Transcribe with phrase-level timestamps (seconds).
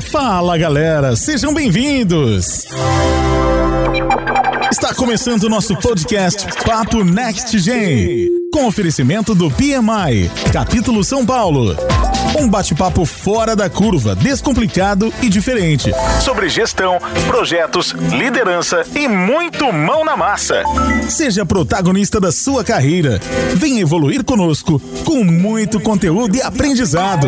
[0.00, 2.64] Fala galera, sejam bem-vindos!
[4.70, 11.74] Está começando o nosso podcast Papo Next Gen, com oferecimento do PMI, capítulo São Paulo.
[12.38, 15.90] Um bate-papo fora da curva, descomplicado e diferente.
[16.20, 20.62] Sobre gestão, projetos, liderança e muito mão na massa.
[21.08, 23.18] Seja protagonista da sua carreira.
[23.56, 27.26] Venha evoluir conosco com muito conteúdo e aprendizado.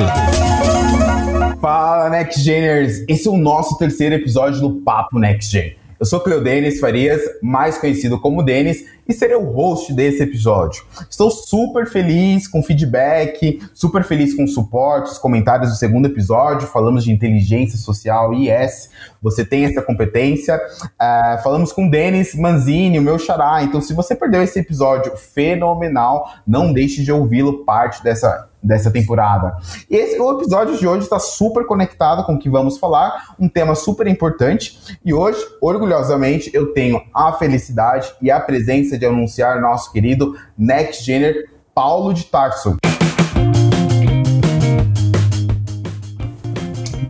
[1.60, 5.85] Fala Next Geners, esse é o nosso terceiro episódio do Papo Next Gen.
[5.98, 10.84] Eu sou Cleo Denis Farias, mais conhecido como Denis, e serei o host desse episódio.
[11.08, 16.06] Estou super feliz com o feedback, super feliz com o suporte, os comentários do segundo
[16.06, 16.68] episódio.
[16.68, 18.90] Falamos de inteligência social e IS.
[19.22, 20.60] Você tem essa competência.
[20.82, 23.62] Uh, falamos com o Denis Manzini, o meu xará.
[23.62, 29.56] Então, se você perdeu esse episódio fenomenal, não deixe de ouvi-lo, parte dessa dessa temporada.
[29.88, 33.48] E esse, o episódio de hoje está super conectado com o que vamos falar, um
[33.48, 34.78] tema super importante.
[35.04, 41.04] E hoje, orgulhosamente, eu tenho a felicidade e a presença de anunciar nosso querido Next
[41.04, 42.76] Gener Paulo de Tarso.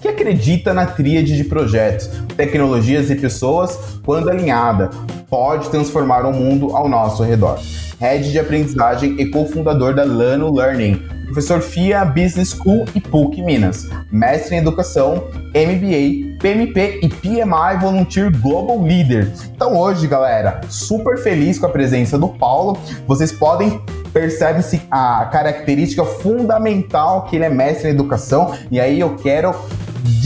[0.00, 4.90] Que acredita na tríade de projetos, tecnologias e pessoas, quando alinhada,
[5.28, 7.58] pode transformar o mundo ao nosso redor.
[7.98, 13.88] Head de aprendizagem e cofundador da Lano Learning, professor FIA Business School e PUC Minas,
[14.10, 19.30] mestre em educação, MBA, PMP e PMI Volunteer Global Leader.
[19.54, 22.78] Então hoje, galera, super feliz com a presença do Paulo.
[23.06, 23.80] Vocês podem
[24.12, 29.54] percebe-se a característica fundamental que ele é mestre em educação, e aí eu quero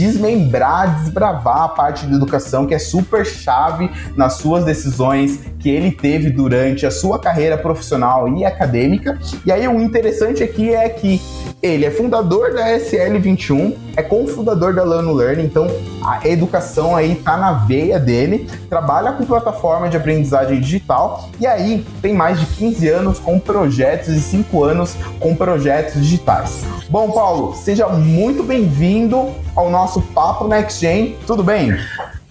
[0.00, 5.90] desmembrar, desbravar a parte de educação que é super chave nas suas decisões que ele
[5.90, 9.18] teve durante a sua carreira profissional e acadêmica.
[9.44, 11.20] E aí o interessante aqui é que
[11.62, 15.66] ele é fundador da SL21, é cofundador da Lano Learning, então
[16.02, 21.84] a educação aí tá na veia dele, trabalha com plataforma de aprendizagem digital e aí
[22.00, 26.62] tem mais de 15 anos com projetos e 5 anos com projetos digitais.
[26.88, 31.74] Bom, Paulo, seja muito bem-vindo ao nosso Papo Next Gen, tudo bem?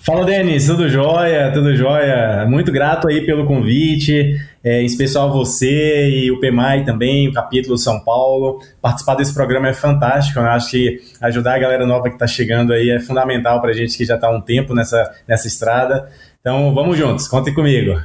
[0.01, 1.51] Fala, Denis, tudo jóia?
[1.53, 2.45] Tudo jóia?
[2.47, 7.77] Muito grato aí pelo convite, é, em especial você e o PMI também, o capítulo
[7.77, 8.59] São Paulo.
[8.81, 12.71] Participar desse programa é fantástico, eu acho que ajudar a galera nova que está chegando
[12.71, 16.09] aí é fundamental para a gente que já está há um tempo nessa, nessa estrada.
[16.39, 17.99] Então, vamos juntos, contem comigo.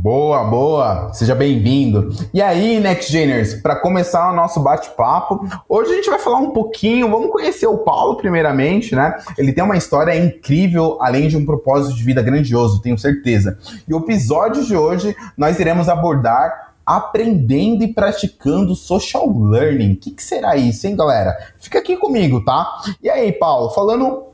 [0.00, 1.12] Boa, boa!
[1.12, 2.14] Seja bem-vindo.
[2.32, 6.52] E aí, Next Geners, para começar o nosso bate-papo, hoje a gente vai falar um
[6.52, 9.16] pouquinho, vamos conhecer o Paulo primeiramente, né?
[9.36, 13.58] Ele tem uma história incrível, além de um propósito de vida grandioso, tenho certeza.
[13.88, 19.94] E o episódio de hoje nós iremos abordar aprendendo e praticando social learning.
[19.94, 21.36] O que, que será isso, hein, galera?
[21.58, 22.82] Fica aqui comigo, tá?
[23.02, 24.28] E aí, Paulo, falando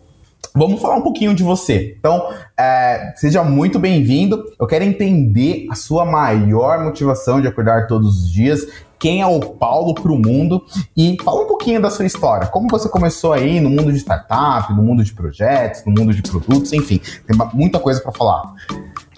[0.57, 1.97] Vamos falar um pouquinho de você.
[1.99, 4.41] Então, é, seja muito bem-vindo.
[4.57, 8.65] Eu quero entender a sua maior motivação de acordar todos os dias.
[8.97, 10.65] Quem é o Paulo para o mundo?
[10.97, 12.47] E fala um pouquinho da sua história.
[12.47, 16.23] Como você começou aí no mundo de startup, no mundo de projetos, no mundo de
[16.23, 18.55] produtos, enfim, tem muita coisa para falar.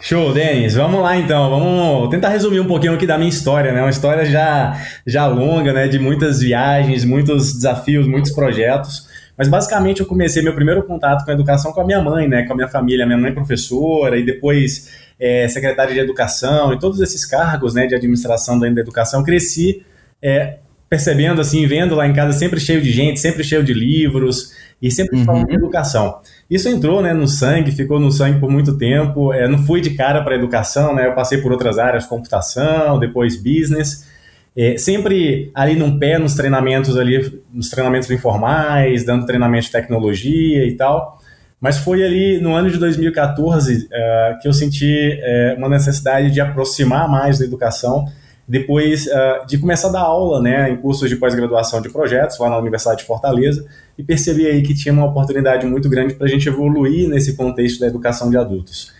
[0.00, 0.74] Show, Denis.
[0.74, 1.50] Vamos lá então.
[1.50, 3.82] Vamos tentar resumir um pouquinho aqui da minha história, né?
[3.82, 4.74] Uma história já,
[5.06, 5.86] já longa, né?
[5.86, 9.14] De muitas viagens, muitos desafios, muitos projetos.
[9.36, 12.44] Mas basicamente eu comecei meu primeiro contato com a educação com a minha mãe, né?
[12.44, 17.00] Com a minha família, minha mãe professora e depois é, secretária de educação e todos
[17.00, 17.86] esses cargos, né?
[17.86, 19.22] De administração da educação.
[19.22, 19.84] Cresci
[20.22, 20.58] é,
[20.88, 24.90] percebendo assim, vendo lá em casa sempre cheio de gente, sempre cheio de livros e
[24.90, 25.24] sempre uhum.
[25.24, 26.20] falando de educação.
[26.48, 29.32] Isso entrou né, no sangue, ficou no sangue por muito tempo.
[29.32, 31.06] É, não fui de cara para a educação, né?
[31.06, 34.06] Eu passei por outras áreas, computação, depois business.
[34.56, 40.66] É, sempre ali num pé nos treinamentos ali, nos treinamentos informais, dando treinamento de tecnologia
[40.66, 41.20] e tal.
[41.60, 46.30] Mas foi ali no ano de 2014 uh, é, que eu senti uh, uma necessidade
[46.30, 48.06] de aproximar mais da educação,
[48.46, 52.48] depois uh, de começar a dar aula né, em cursos de pós-graduação de projetos lá
[52.48, 53.66] na Universidade de Fortaleza
[53.98, 57.80] e percebi aí que tinha uma oportunidade muito grande para a gente evoluir nesse contexto
[57.80, 58.92] da educação de adultos.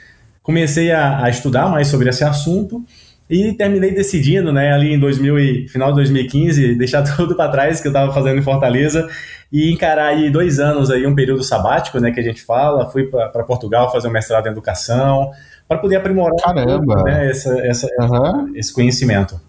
[0.42, 2.84] Comecei a, a estudar mais sobre esse assunto
[3.28, 7.80] e terminei decidindo, né, ali em 2000 e, final de 2015, deixar tudo para trás
[7.80, 9.08] que eu estava fazendo em Fortaleza
[9.52, 12.88] e encarar aí dois anos aí um período sabático, né, que a gente fala.
[12.90, 15.30] Fui para Portugal fazer um mestrado em educação
[15.66, 17.02] para poder aprimorar Caramba.
[17.02, 18.52] né, essa, essa, uhum.
[18.54, 19.40] esse conhecimento.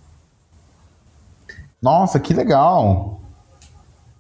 [1.81, 3.21] Nossa, que legal!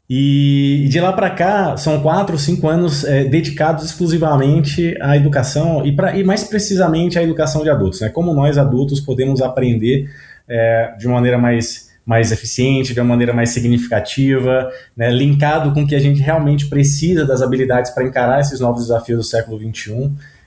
[0.09, 5.93] E de lá para cá, são quatro, cinco anos é, dedicados exclusivamente à educação e,
[5.93, 7.99] pra, e mais precisamente à educação de adultos.
[7.99, 8.09] Né?
[8.09, 10.09] Como nós adultos podemos aprender
[10.47, 15.85] é, de maneira mais mais eficiente, de uma maneira mais significativa, né, linkado com o
[15.85, 19.91] que a gente realmente precisa das habilidades para encarar esses novos desafios do século XXI.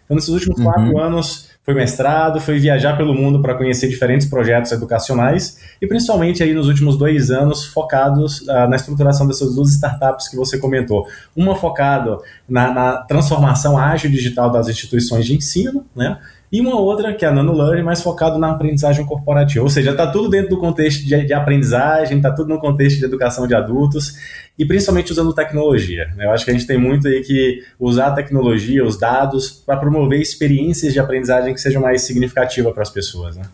[0.07, 0.65] Então, nesses últimos uhum.
[0.65, 6.43] quatro anos, foi mestrado, foi viajar pelo mundo para conhecer diferentes projetos educacionais e principalmente
[6.43, 11.07] aí nos últimos dois anos focados uh, na estruturação dessas duas startups que você comentou.
[11.35, 12.19] Uma focada
[12.49, 16.19] na, na transformação ágil digital das instituições de ensino, né?
[16.53, 19.63] E uma outra, que é a Nano Learning, mais focado na aprendizagem corporativa.
[19.63, 23.05] Ou seja, está tudo dentro do contexto de, de aprendizagem, está tudo no contexto de
[23.05, 24.15] educação de adultos
[24.59, 26.13] e principalmente usando tecnologia.
[26.17, 26.27] Né?
[26.27, 29.77] Eu acho que a gente tem muito aí que usar a tecnologia, os dados, para
[29.77, 33.37] promover experiências de aprendizagem que sejam mais significativas para as pessoas.
[33.37, 33.45] Né?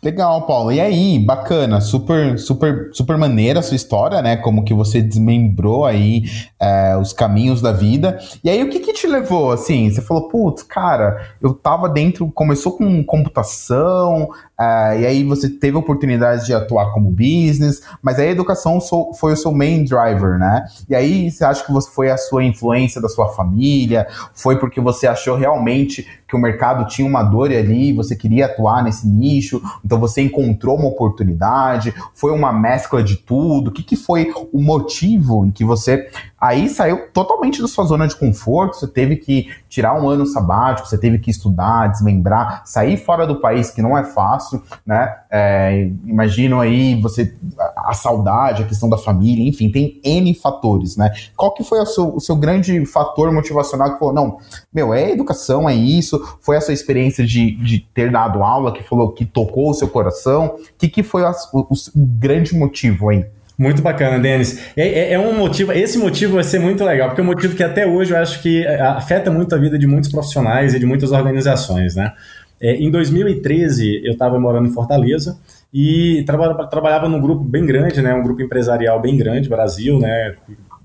[0.00, 0.70] Legal, Paulo.
[0.70, 4.36] E aí, bacana, super, super, super maneira a sua história, né?
[4.36, 6.22] Como que você desmembrou aí
[6.60, 8.16] é, os caminhos da vida.
[8.44, 9.90] E aí, o que que te levou, assim?
[9.90, 15.76] Você falou, putz, cara, eu tava dentro, começou com computação, é, e aí você teve
[15.76, 18.80] a oportunidade de atuar como business, mas a educação
[19.18, 20.64] foi o seu main driver, né?
[20.88, 24.06] E aí, você acha que foi a sua influência da sua família?
[24.32, 28.84] Foi porque você achou realmente que o mercado tinha uma dor ali, você queria atuar
[28.84, 33.68] nesse nicho, então você encontrou uma oportunidade, foi uma mescla de tudo.
[33.68, 36.08] O que, que foi o motivo em que você
[36.40, 40.88] aí saiu totalmente da sua zona de conforto, você teve que tirar um ano sabático,
[40.88, 45.16] você teve que estudar, desmembrar, sair fora do país, que não é fácil, né?
[45.30, 47.34] É, imagino aí você
[47.76, 51.10] a, saudade, a questão da família, enfim, tem N fatores, né?
[51.36, 54.38] Qual que foi o seu, o seu grande fator motivacional que falou, não,
[54.72, 58.82] meu, é educação, é isso, foi a sua experiência de, de ter dado aula que
[58.82, 63.08] falou que tocou o seu coração, o que, que foi a, o, o grande motivo
[63.10, 63.24] aí?
[63.58, 64.70] Muito bacana, Denis.
[64.76, 67.56] É, é, é, um motivo, esse motivo vai ser muito legal, porque é um motivo
[67.56, 70.78] que até hoje eu acho que é, afeta muito a vida de muitos profissionais e
[70.78, 72.12] de muitas organizações, né?
[72.60, 75.38] É, em 2013, eu estava morando em Fortaleza
[75.74, 78.14] e traba, trabalhava num grupo bem grande, né?
[78.14, 80.34] Um grupo empresarial bem grande, Brasil, né?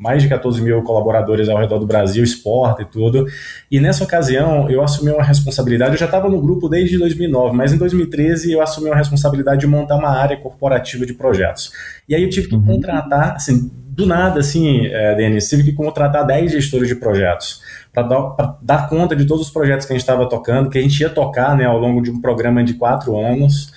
[0.03, 3.25] Mais de 14 mil colaboradores ao redor do Brasil, esporte e tudo.
[3.71, 7.71] E nessa ocasião eu assumi uma responsabilidade, eu já estava no grupo desde 2009, mas
[7.71, 11.71] em 2013 eu assumi uma responsabilidade de montar uma área corporativa de projetos.
[12.07, 12.65] E aí eu tive que uhum.
[12.65, 17.61] contratar, assim, do nada, assim, é, Denis, tive que contratar 10 gestores de projetos
[17.93, 20.81] para dar, dar, conta de todos os projetos que a gente estava tocando, que a
[20.81, 23.71] gente ia tocar né, ao longo de um programa de quatro anos.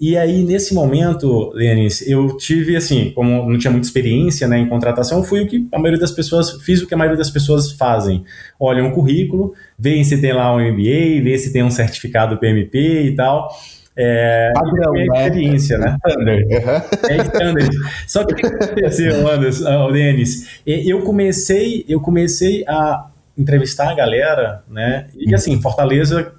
[0.00, 4.68] E aí, nesse momento, Lenis, eu tive, assim, como não tinha muita experiência né, em
[4.68, 7.72] contratação, fui o que a maioria das pessoas, fiz o que a maioria das pessoas
[7.72, 8.24] fazem.
[8.60, 13.06] Olham um currículo, veem se tem lá um MBA, vê se tem um certificado PMP
[13.06, 13.48] e tal.
[13.96, 15.26] É, Padrão, é né?
[15.26, 15.96] experiência, né?
[16.06, 16.44] Standard.
[16.44, 17.10] Uhum.
[17.10, 17.76] É standard.
[18.06, 20.60] Só que o que aconteceu, Anderson, Denis?
[20.64, 25.08] Eu comecei, eu comecei a entrevistar a galera, né?
[25.16, 26.32] E assim, Fortaleza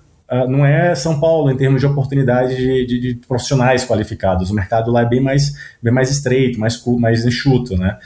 [0.48, 4.50] não é São Paulo em termos de oportunidade de, de, de, profissionais qualificados.
[4.52, 7.98] O mercado lá é bem mais, bem mais estreito, mais, mais enxuto, né?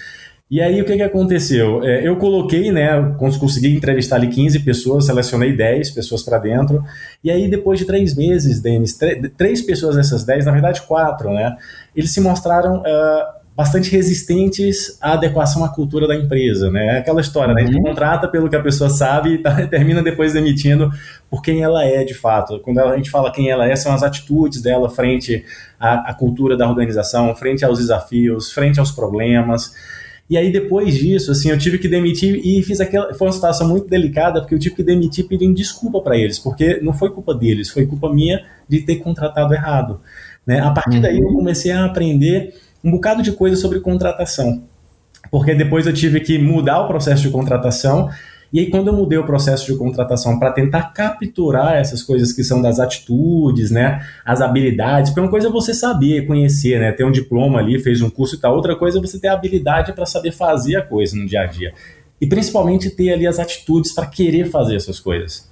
[0.53, 1.83] E aí o que, que aconteceu?
[1.83, 6.83] É, eu coloquei, né, consegui entrevistar ali 15 pessoas, selecionei 10 pessoas para dentro,
[7.23, 8.95] e aí depois de três meses, Denis,
[9.35, 11.57] três pessoas dessas 10, na verdade quatro, né,
[11.95, 16.95] eles se mostraram uh, bastante resistentes à adequação à cultura da empresa, né?
[16.95, 17.61] É aquela história, né?
[17.61, 17.83] A gente uhum.
[17.83, 20.89] contrata pelo que a pessoa sabe e tá, termina depois demitindo
[21.29, 22.59] por quem ela é de fato.
[22.59, 25.45] Quando a gente fala quem ela é, são as atitudes dela frente
[25.79, 29.73] à, à cultura da organização, frente aos desafios, frente aos problemas.
[30.27, 33.67] E aí depois disso, assim, eu tive que demitir e fiz aquela, foi uma situação
[33.67, 37.35] muito delicada porque eu tive que demitir pedindo desculpa para eles, porque não foi culpa
[37.35, 40.01] deles, foi culpa minha de ter contratado errado.
[40.47, 40.59] Né?
[40.59, 41.35] A partir daí eu uhum.
[41.35, 42.53] comecei a aprender
[42.83, 44.63] um bocado de coisa sobre contratação.
[45.31, 48.09] Porque depois eu tive que mudar o processo de contratação.
[48.51, 52.43] E aí, quando eu mudei o processo de contratação para tentar capturar essas coisas que
[52.43, 57.03] são das atitudes, né, as habilidades, porque uma coisa é você saber, conhecer, né, ter
[57.03, 59.91] um diploma ali, fez um curso e tal, outra coisa é você ter a habilidade
[59.93, 61.73] para saber fazer a coisa no dia a dia.
[62.21, 65.49] E principalmente ter ali as atitudes para querer fazer essas coisas.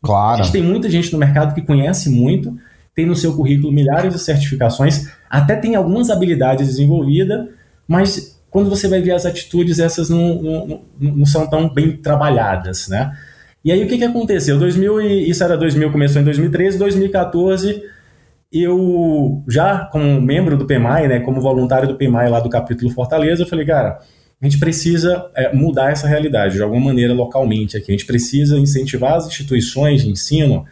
[0.00, 0.40] Claro.
[0.40, 2.56] A gente tem muita gente no mercado que conhece muito,
[2.94, 7.48] tem no seu currículo milhares de certificações, até tem algumas habilidades desenvolvidas,
[7.86, 12.88] mas quando você vai ver as atitudes, essas não, não, não são tão bem trabalhadas,
[12.88, 13.16] né?
[13.64, 14.58] E aí o que, que aconteceu?
[14.58, 17.82] 2000 e, isso era 2000, começou em 2013, 2014
[18.52, 23.42] eu já como membro do PMI, né, como voluntário do PMI lá do capítulo Fortaleza,
[23.42, 23.98] eu falei, cara,
[24.40, 27.90] a gente precisa é, mudar essa realidade de alguma maneira localmente aqui.
[27.90, 30.64] A gente precisa incentivar as instituições de ensino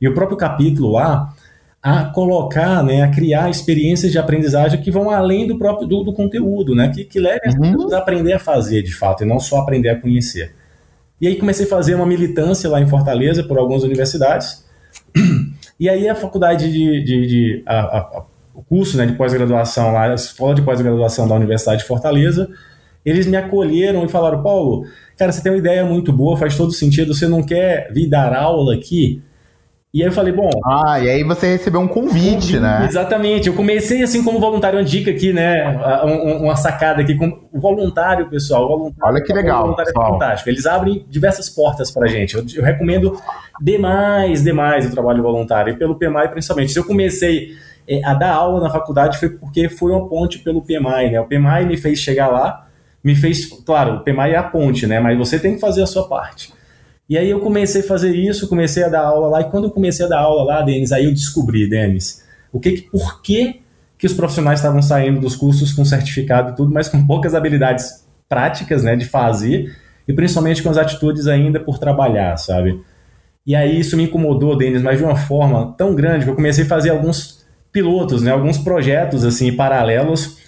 [0.00, 1.34] e o próprio capítulo lá
[1.82, 6.12] a colocar, né, a criar experiências de aprendizagem que vão além do próprio do, do
[6.12, 7.94] conteúdo, né, que, que levem uhum.
[7.94, 10.54] a aprender a fazer de fato e não só aprender a conhecer.
[11.20, 14.64] E aí comecei a fazer uma militância lá em Fortaleza por algumas universidades.
[15.78, 20.10] E aí a faculdade de, de, de a, a, o curso né, de pós-graduação lá,
[20.10, 22.50] a escola de pós-graduação da Universidade de Fortaleza,
[23.02, 24.84] eles me acolheram e falaram, Paulo,
[25.16, 28.34] cara, você tem uma ideia muito boa, faz todo sentido, você não quer vir dar
[28.34, 29.22] aula aqui?
[29.92, 30.48] E aí eu falei, bom.
[30.64, 32.86] Ah, e aí você recebeu um convite, né?
[32.88, 33.48] Exatamente.
[33.48, 35.64] Eu comecei assim como voluntário, uma dica aqui, né?
[36.40, 38.68] Uma sacada aqui com o voluntário, pessoal.
[38.68, 39.62] voluntário, Olha que legal.
[39.62, 40.48] Voluntário é fantástico.
[40.48, 42.36] Eles abrem diversas portas pra gente.
[42.36, 43.20] Eu, eu, recomendo
[43.60, 45.72] demais, demais o trabalho voluntário.
[45.72, 46.70] E pelo PMI, principalmente.
[46.70, 47.48] Se eu comecei
[47.88, 51.20] é, a dar aula na faculdade foi porque foi uma ponte pelo PMI, né?
[51.20, 52.68] O PMI me fez chegar lá,
[53.02, 53.44] me fez.
[53.66, 55.00] Claro, o PMI é a ponte, né?
[55.00, 56.59] Mas você tem que fazer a sua parte.
[57.10, 59.70] E aí eu comecei a fazer isso, comecei a dar aula lá, e quando eu
[59.72, 63.62] comecei a dar aula lá, Denis, aí eu descobri, Denis, o que, por que,
[63.98, 68.06] que os profissionais estavam saindo dos cursos com certificado e tudo, mas com poucas habilidades
[68.28, 69.76] práticas, né, de fazer,
[70.06, 72.80] e principalmente com as atitudes ainda por trabalhar, sabe?
[73.44, 76.62] E aí isso me incomodou, Denis, mas de uma forma tão grande que eu comecei
[76.62, 80.38] a fazer alguns pilotos, né, alguns projetos assim paralelos,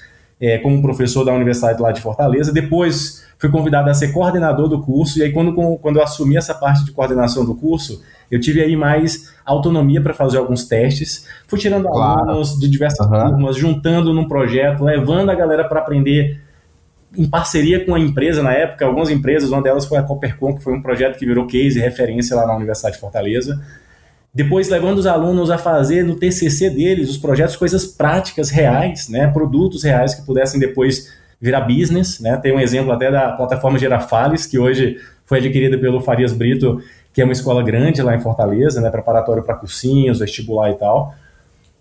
[0.40, 2.52] é, como professor da Universidade lá de Fortaleza.
[2.52, 6.55] Depois fui convidado a ser coordenador do curso, e aí quando, quando eu assumi essa
[6.55, 11.59] parte de coordenação do curso, eu tive aí mais autonomia para fazer alguns testes, fui
[11.59, 12.21] tirando claro.
[12.21, 13.31] alunos de diversas uhum.
[13.31, 16.41] turmas, juntando num projeto, levando a galera para aprender
[17.19, 20.63] em parceria com a empresa na época, algumas empresas, uma delas foi a Coppercon, que
[20.63, 23.61] foi um projeto que virou case referência lá na Universidade de Fortaleza.
[24.33, 29.27] Depois levando os alunos a fazer no TCC deles os projetos, coisas práticas, reais, né,
[29.27, 31.11] produtos reais que pudessem depois
[31.43, 32.37] virar business, né?
[32.37, 34.97] Tem um exemplo até da plataforma Girafales, que hoje
[35.27, 36.81] foi adquirida pelo Farias Brito,
[37.13, 38.89] que é uma escola grande lá em Fortaleza, né?
[38.89, 41.13] Preparatório para cursinhos, vestibular e tal.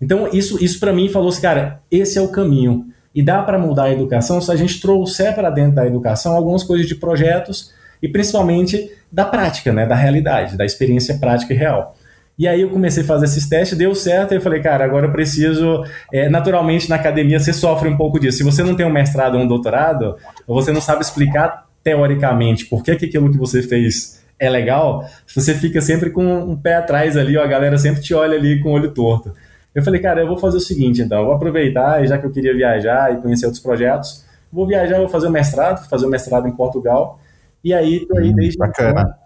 [0.00, 2.86] Então, isso, isso para mim falou assim, cara, esse é o caminho.
[3.14, 6.64] E dá para mudar a educação se a gente trouxer para dentro da educação algumas
[6.64, 9.86] coisas de projetos e principalmente da prática, né?
[9.86, 11.96] Da realidade, da experiência prática e real.
[12.38, 15.06] E aí eu comecei a fazer esses testes, deu certo, e eu falei, cara, agora
[15.06, 15.84] eu preciso.
[16.12, 18.38] É, naturalmente, na academia você sofre um pouco disso.
[18.38, 22.66] Se você não tem um mestrado ou um doutorado, ou você não sabe explicar teoricamente
[22.66, 26.74] por que, que aquilo que você fez é legal, você fica sempre com um pé
[26.74, 29.32] atrás ali, ó, a galera sempre te olha ali com o olho torto.
[29.74, 32.30] Eu falei, cara, eu vou fazer o seguinte, então, eu vou aproveitar, já que eu
[32.30, 36.46] queria viajar e conhecer outros projetos, vou viajar, vou fazer o mestrado, fazer o mestrado
[36.46, 37.20] em Portugal,
[37.64, 39.00] e aí tô aí hum, desde bacana.
[39.00, 39.21] Então,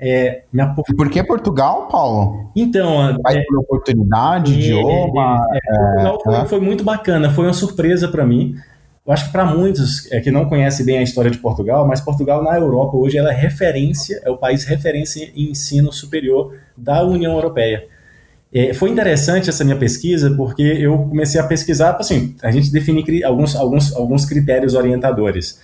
[0.00, 0.74] é, minha...
[0.74, 2.50] Por que Portugal, Paulo?
[2.56, 5.46] Então, Vai é, por oportunidade, é, idioma.
[5.52, 8.54] É, é, Portugal foi, foi, muito bacana, foi uma surpresa para mim.
[9.06, 12.00] Eu acho que para muitos é, que não conhecem bem a história de Portugal, mas
[12.00, 17.04] Portugal na Europa hoje ela é referência, é o país referência em ensino superior da
[17.04, 17.84] União Europeia.
[18.52, 23.22] É, foi interessante essa minha pesquisa porque eu comecei a pesquisar, assim, a gente define
[23.22, 25.60] alguns, alguns, alguns critérios orientadores.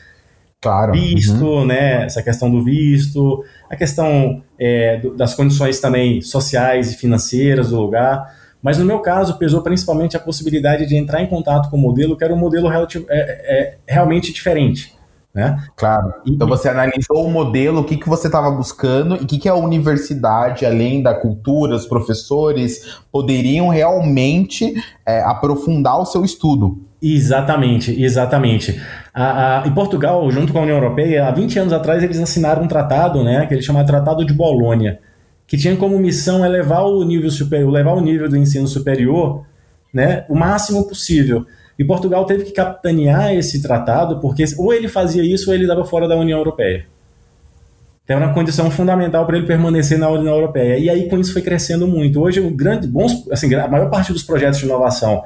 [0.60, 0.92] Claro.
[0.92, 1.66] Visto, uhum.
[1.66, 2.04] né?
[2.04, 7.80] Essa questão do visto, a questão é, do, das condições também sociais e financeiras do
[7.80, 8.34] lugar.
[8.62, 12.16] Mas no meu caso, pesou principalmente a possibilidade de entrar em contato com o modelo,
[12.16, 14.96] que era um modelo relativo, é, é, realmente diferente.
[15.32, 15.62] Né?
[15.76, 16.14] Claro.
[16.26, 19.48] Então você analisou o modelo, o que, que você estava buscando e o que, que
[19.50, 24.72] a universidade, além da cultura, os professores, poderiam realmente
[25.04, 26.80] é, aprofundar o seu estudo.
[27.02, 28.82] Exatamente, exatamente.
[29.18, 32.64] A, a, em Portugal, junto com a União Europeia, há 20 anos atrás eles assinaram
[32.64, 34.98] um tratado, né, que eles chamam de Tratado de Bolonha,
[35.46, 39.46] que tinha como missão elevar o nível superior, levar o nível do ensino superior,
[39.90, 41.46] né, o máximo possível.
[41.78, 45.86] E Portugal teve que capitanear esse tratado, porque ou ele fazia isso ou ele dava
[45.86, 46.84] fora da União Europeia.
[48.04, 50.78] Então, era uma condição fundamental para ele permanecer na União Europeia.
[50.78, 52.20] E aí, com isso, foi crescendo muito.
[52.20, 55.24] Hoje, o grande, bons, assim, a maior parte dos projetos de inovação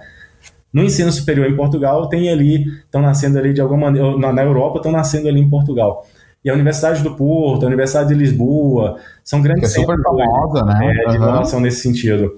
[0.72, 4.42] no ensino superior em Portugal tem ali, estão nascendo ali de alguma maneira, na, na
[4.42, 6.06] Europa estão nascendo ali em Portugal.
[6.44, 10.64] E a Universidade do Porto, a Universidade de Lisboa, são grandes que é super famosa,
[10.64, 10.90] né?
[10.90, 11.24] É, de uhum.
[11.24, 12.34] inovação nesse sentido.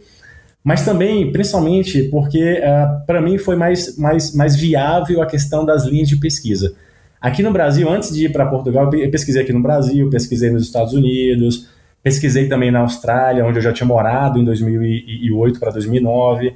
[0.65, 5.65] Mas também, principalmente, porque uh, ah, para mim foi mais, mais, mais viável a questão
[5.65, 6.75] das linhas de pesquisa.
[7.21, 10.65] Aqui no Brasil, antes de ir para Portugal, eu pesquisei aqui no Brasil, pesquisei nos
[10.65, 11.69] Estados Unidos,
[12.03, 16.55] pesquisei também na Austrália, onde eu já tinha morado em 2008 para 2009.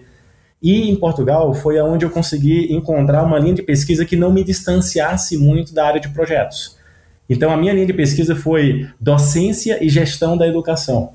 [0.63, 4.43] E em Portugal foi aonde eu consegui encontrar uma linha de pesquisa que não me
[4.43, 6.77] distanciasse muito da área de projetos.
[7.29, 11.13] Então a minha linha de pesquisa foi docência e gestão da educação.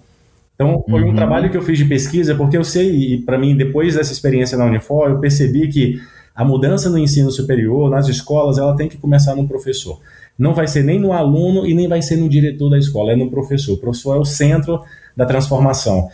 [0.55, 1.11] Então foi uhum.
[1.11, 4.13] um trabalho que eu fiz de pesquisa porque eu sei, e para mim depois dessa
[4.13, 5.99] experiência na Unifor, eu percebi que
[6.35, 9.99] a mudança no ensino superior, nas escolas, ela tem que começar no professor.
[10.37, 13.15] Não vai ser nem no aluno e nem vai ser no diretor da escola, é
[13.15, 13.73] no professor.
[13.73, 14.81] O professor é o centro
[15.15, 16.09] da transformação.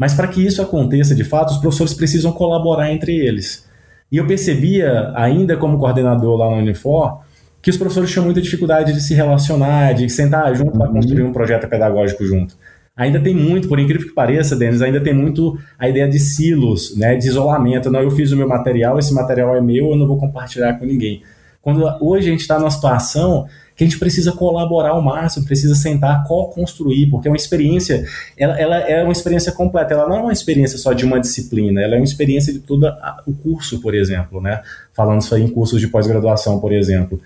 [0.00, 3.68] Mas para que isso aconteça de fato, os professores precisam colaborar entre eles.
[4.10, 7.20] E eu percebia, ainda como coordenador lá no Unifor,
[7.60, 10.78] que os professores tinham muita dificuldade de se relacionar, de sentar junto uhum.
[10.78, 12.56] para construir um projeto pedagógico junto.
[12.96, 16.96] ainda tem muito, por incrível que pareça, Denis, ainda tem muito a ideia de silos,
[16.96, 17.90] né, de isolamento.
[17.90, 20.86] Não, eu fiz o meu material, esse material é meu, eu não vou compartilhar com
[20.86, 21.22] ninguém.
[21.60, 23.46] Quando hoje a gente está numa situação
[23.80, 28.06] que a gente precisa colaborar ao máximo, precisa sentar, co-construir, porque é uma experiência,
[28.36, 31.80] ela, ela, é uma experiência completa, ela não é uma experiência só de uma disciplina,
[31.80, 32.86] ela é uma experiência de todo
[33.26, 34.60] o curso, por exemplo, né?
[34.92, 37.18] Falando isso aí em cursos de pós-graduação, por exemplo.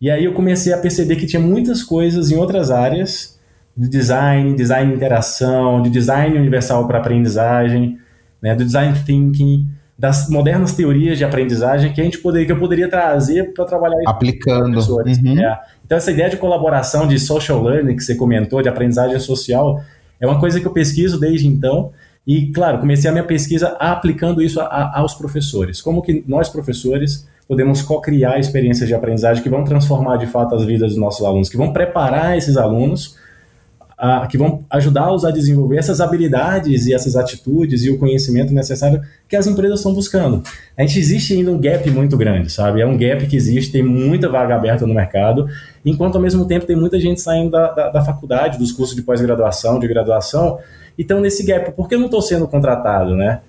[0.00, 3.38] E aí eu comecei a perceber que tinha muitas coisas em outras áreas
[3.76, 7.98] de design, design de interação, de design universal para aprendizagem,
[8.42, 9.68] né, do design thinking,
[10.00, 13.96] das modernas teorias de aprendizagem que a gente poderia, que eu poderia trazer para trabalhar
[14.06, 14.80] aplicando.
[14.80, 15.38] Uhum.
[15.38, 15.60] É.
[15.84, 19.78] Então essa ideia de colaboração, de social learning que você comentou, de aprendizagem social,
[20.18, 21.92] é uma coisa que eu pesquiso desde então.
[22.26, 25.82] E, claro, comecei a minha pesquisa aplicando isso a, a, aos professores.
[25.82, 30.64] Como que nós, professores, podemos co-criar experiências de aprendizagem que vão transformar de fato as
[30.64, 33.16] vidas dos nossos alunos, que vão preparar esses alunos
[34.00, 39.02] a, que vão ajudá-los a desenvolver essas habilidades e essas atitudes e o conhecimento necessário
[39.28, 40.42] que as empresas estão buscando.
[40.76, 42.80] A gente existe ainda um gap muito grande, sabe?
[42.80, 45.46] É um gap que existe, tem muita vaga aberta no mercado,
[45.84, 49.02] enquanto ao mesmo tempo tem muita gente saindo da, da, da faculdade, dos cursos de
[49.02, 50.58] pós-graduação, de graduação,
[50.96, 51.70] e estão nesse gap.
[51.72, 53.40] Por que eu não estou sendo contratado, né?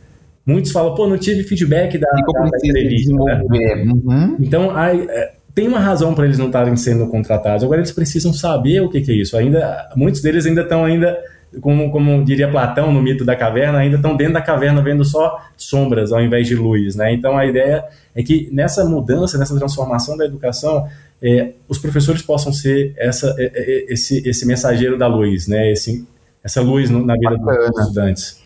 [0.46, 3.14] Muitos falam, pô, não tive feedback da, da, da entrevista.
[3.14, 3.44] Né?
[3.86, 4.38] Uhum.
[4.40, 7.64] Então, aí, é, tem uma razão para eles não estarem sendo contratados.
[7.64, 9.36] Agora eles precisam saber o que, que é isso.
[9.38, 11.18] Ainda muitos deles ainda estão ainda
[11.60, 15.42] como, como diria Platão no mito da caverna, ainda estão dentro da caverna vendo só
[15.58, 17.14] sombras ao invés de luz, né?
[17.14, 17.84] Então a ideia
[18.16, 20.88] é que nessa mudança, nessa transformação da educação,
[21.22, 25.72] é, os professores possam ser essa, é, é, esse, esse mensageiro da luz, né?
[25.72, 26.08] Esse,
[26.44, 27.70] essa luz na vida Bacana.
[27.70, 28.41] dos estudantes.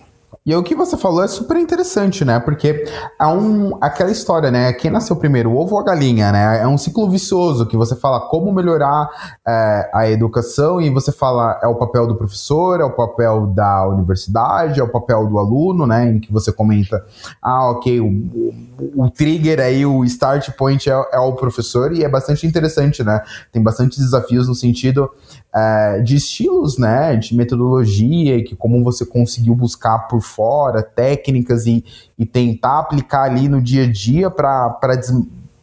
[0.46, 2.40] E o que você falou é super interessante, né?
[2.40, 2.86] Porque
[3.20, 4.72] é um, aquela história, né?
[4.74, 6.62] Quem nasceu primeiro, o ovo ou a galinha, né?
[6.62, 9.10] É um ciclo vicioso que você fala como melhorar
[9.48, 13.88] é, a educação e você fala é o papel do professor, é o papel da
[13.88, 16.12] universidade, é o papel do aluno, né?
[16.12, 17.04] Em que você comenta,
[17.42, 22.04] ah, ok, o, o, o trigger aí, o start point é, é o professor e
[22.04, 23.20] é bastante interessante, né?
[23.52, 25.10] Tem bastante desafios no sentido
[25.56, 31.84] é, de estilos, né, de metodologia, que como você conseguiu buscar por fora técnicas e,
[32.20, 35.14] e tentar aplicar ali no dia a dia para des,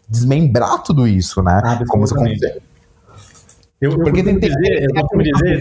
[0.09, 1.61] desmembrar tudo isso, né?
[1.63, 2.63] Ah, como você consegue.
[3.83, 5.61] Eu, eu Porque tem, dizer, eu costumo dizer,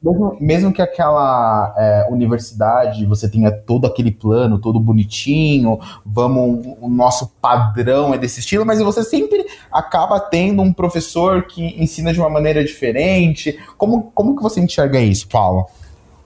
[0.00, 6.88] mesmo, mesmo, que aquela é, universidade você tenha todo aquele plano, todo bonitinho, vamos, o
[6.88, 12.20] nosso padrão é desse estilo, mas você sempre acaba tendo um professor que ensina de
[12.20, 13.58] uma maneira diferente.
[13.76, 15.66] Como, como que você enxerga isso, Paulo?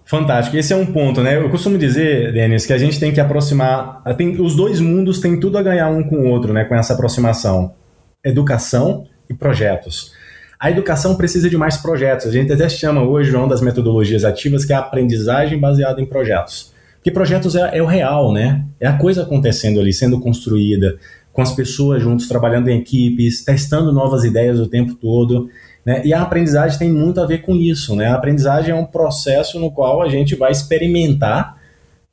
[0.05, 1.39] Fantástico, esse é um ponto, né?
[1.39, 4.03] Eu costumo dizer, Denis, que a gente tem que aproximar.
[4.19, 6.67] Tem, os dois mundos têm tudo a ganhar um com o outro, né?
[6.67, 7.73] Com essa aproximação:
[8.23, 10.13] educação e projetos.
[10.63, 12.29] A educação precisa de mais projetos.
[12.29, 16.07] A gente até chama hoje uma das metodologias ativas que é a aprendizagem baseada em
[16.07, 16.73] projetos.
[16.99, 18.65] Porque projetos é, é o real, né?
[18.79, 20.97] É a coisa acontecendo ali, sendo construída,
[21.33, 25.49] com as pessoas juntos, trabalhando em equipes, testando novas ideias o tempo todo.
[25.85, 26.01] Né?
[26.05, 27.97] E a aprendizagem tem muito a ver com isso.
[27.97, 28.07] Né?
[28.07, 31.57] A aprendizagem é um processo no qual a gente vai experimentar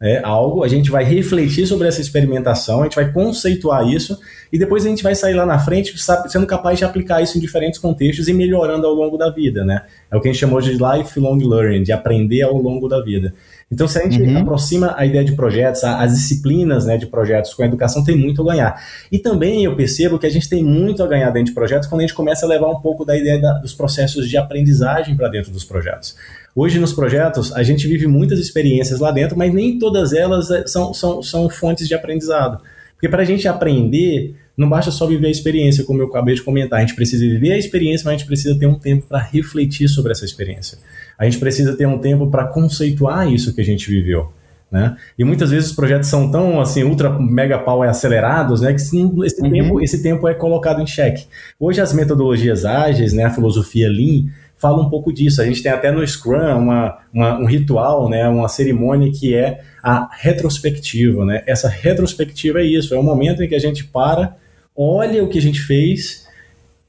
[0.01, 4.17] é, algo, a gente vai refletir sobre essa experimentação, a gente vai conceituar isso
[4.51, 5.93] e depois a gente vai sair lá na frente
[6.29, 9.83] sendo capaz de aplicar isso em diferentes contextos e melhorando ao longo da vida, né?
[10.09, 13.33] É o que a gente chamou de lifelong learning, de aprender ao longo da vida.
[13.71, 14.39] Então, se a gente uhum.
[14.39, 18.41] aproxima a ideia de projetos, as disciplinas né, de projetos com a educação, tem muito
[18.41, 18.81] a ganhar.
[19.11, 21.99] E também eu percebo que a gente tem muito a ganhar dentro de projetos quando
[21.99, 25.27] a gente começa a levar um pouco da ideia da, dos processos de aprendizagem para
[25.27, 26.15] dentro dos projetos.
[26.55, 30.65] Hoje, nos projetos, a gente vive muitas experiências lá dentro, mas nem todas elas eh,
[30.67, 32.61] são, são, são fontes de aprendizado.
[32.93, 36.41] Porque para a gente aprender, não basta só viver a experiência, como eu acabei de
[36.41, 36.79] comentar.
[36.79, 39.87] A gente precisa viver a experiência, mas a gente precisa ter um tempo para refletir
[39.87, 40.77] sobre essa experiência
[41.19, 44.31] a gente precisa ter um tempo para conceituar isso que a gente viveu.
[44.71, 44.95] Né?
[45.17, 48.95] E muitas vezes os projetos são tão assim ultra mega power acelerados, né, que esse,
[48.95, 49.49] uhum.
[49.51, 51.25] tempo, esse tempo é colocado em xeque.
[51.59, 54.25] Hoje as metodologias ágeis, né, a filosofia Lean
[54.59, 55.41] fala um pouco disso.
[55.41, 59.61] A gente tem até no Scrum uma, uma, um ritual, né, uma cerimônia que é
[59.81, 61.41] a retrospectiva, né?
[61.47, 64.35] Essa retrospectiva é isso, é o momento em que a gente para,
[64.75, 66.27] olha o que a gente fez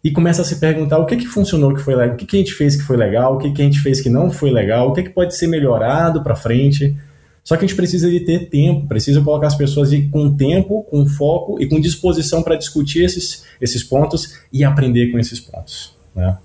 [0.03, 2.37] e começa a se perguntar o que que funcionou que foi legal, o que, que
[2.37, 4.51] a gente fez que foi legal, o que, que a gente fez que não foi
[4.51, 6.97] legal, o que, que pode ser melhorado para frente.
[7.45, 10.85] Só que a gente precisa de ter tempo, precisa colocar as pessoas de, com tempo,
[10.85, 15.95] com foco e com disposição para discutir esses, esses pontos e aprender com esses pontos.
[16.15, 16.37] Né?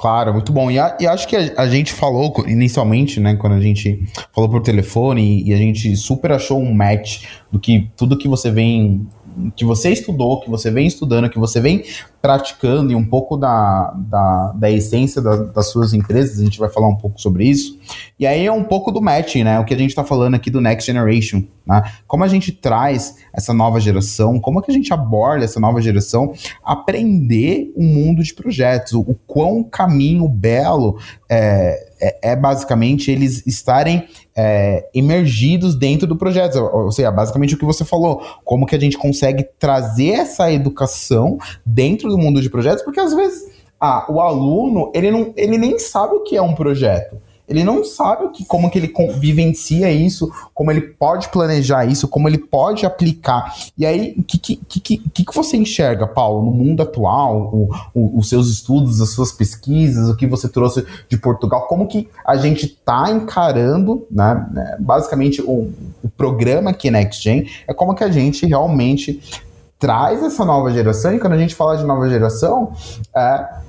[0.00, 0.70] Claro, muito bom.
[0.70, 4.48] E, a, e acho que a, a, gente falou inicialmente, né, quando a gente falou
[4.48, 8.48] por telefone, e, e, a gente super achou um match do que tudo que você
[8.48, 9.08] vem
[9.56, 11.84] que você estudou, que você vem estudando, que você vem
[12.20, 16.68] praticando e um pouco da, da, da essência da, das suas empresas, a gente vai
[16.68, 17.78] falar um pouco sobre isso.
[18.18, 19.60] E aí é um pouco do matching, né?
[19.60, 21.44] O que a gente está falando aqui do Next Generation.
[21.66, 21.82] Né?
[22.06, 25.80] Como a gente traz essa nova geração, como é que a gente aborda essa nova
[25.80, 26.32] geração
[26.64, 30.98] aprender o um mundo de projetos, o, o quão caminho belo
[31.28, 34.06] é, é, é basicamente eles estarem
[34.36, 36.58] é, emergidos dentro do projeto.
[36.58, 41.38] Ou seja, basicamente o que você falou, como que a gente consegue trazer essa educação
[41.64, 43.48] dentro do mundo de projetos, porque às vezes
[43.80, 47.16] ah, o aluno ele, não, ele nem sabe o que é um projeto.
[47.48, 52.06] Ele não sabe o que, como que ele vivencia isso, como ele pode planejar isso,
[52.06, 53.54] como ele pode aplicar.
[53.76, 58.18] E aí, o que, que, que, que, você enxerga, Paulo, no mundo atual, o, o,
[58.18, 62.36] os seus estudos, as suas pesquisas, o que você trouxe de Portugal, como que a
[62.36, 68.04] gente está encarando, né, né, basicamente o, o programa aqui Next Gen, é como que
[68.04, 69.20] a gente realmente
[69.78, 72.72] traz essa nova geração, e quando a gente fala de nova geração,
[73.14, 73.67] é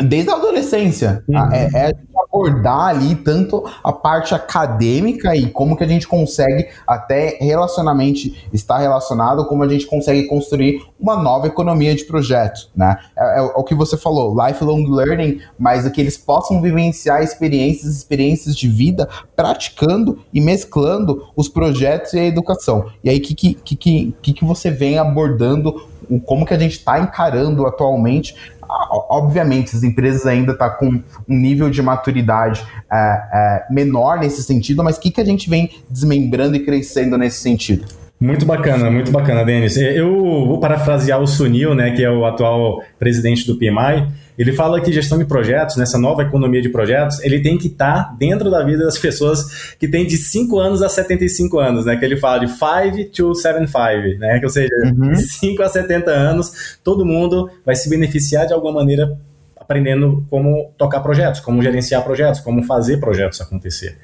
[0.00, 1.24] desde a adolescência.
[1.28, 1.52] Uhum.
[1.52, 1.92] É, é,
[2.28, 8.78] abordar ali tanto a parte acadêmica e como que a gente consegue até relacionamente estar
[8.78, 12.98] relacionado, como a gente consegue construir uma nova economia de projetos, né?
[13.16, 17.96] É, é, o que você falou, lifelong learning, mas é que eles possam vivenciar experiências,
[17.96, 22.86] experiências de vida, praticando e mesclando os projetos e a educação.
[23.02, 25.88] E aí, o que, que, que, que, que você vem abordando
[26.24, 28.34] como que a gente está encarando atualmente
[28.68, 34.42] obviamente, as empresas ainda estão tá com um nível de maturidade é, é, menor nesse
[34.42, 37.86] sentido, mas o que, que a gente vem desmembrando e crescendo nesse sentido?
[38.20, 39.76] Muito bacana, muito bacana, Denis.
[39.76, 40.10] Eu
[40.46, 44.08] vou parafrasear o Sunil, né, que é o atual presidente do PMI.
[44.38, 48.04] Ele fala que gestão de projetos, nessa nova economia de projetos, ele tem que estar
[48.04, 51.96] tá dentro da vida das pessoas que têm de 5 anos a 75 anos, né?
[51.96, 54.38] Que ele fala de 5 to 75, né?
[54.38, 55.14] Que, ou seja, uhum.
[55.16, 59.18] 5 a 70 anos, todo mundo vai se beneficiar de alguma maneira
[59.56, 63.98] aprendendo como tocar projetos, como gerenciar projetos, como fazer projetos acontecer.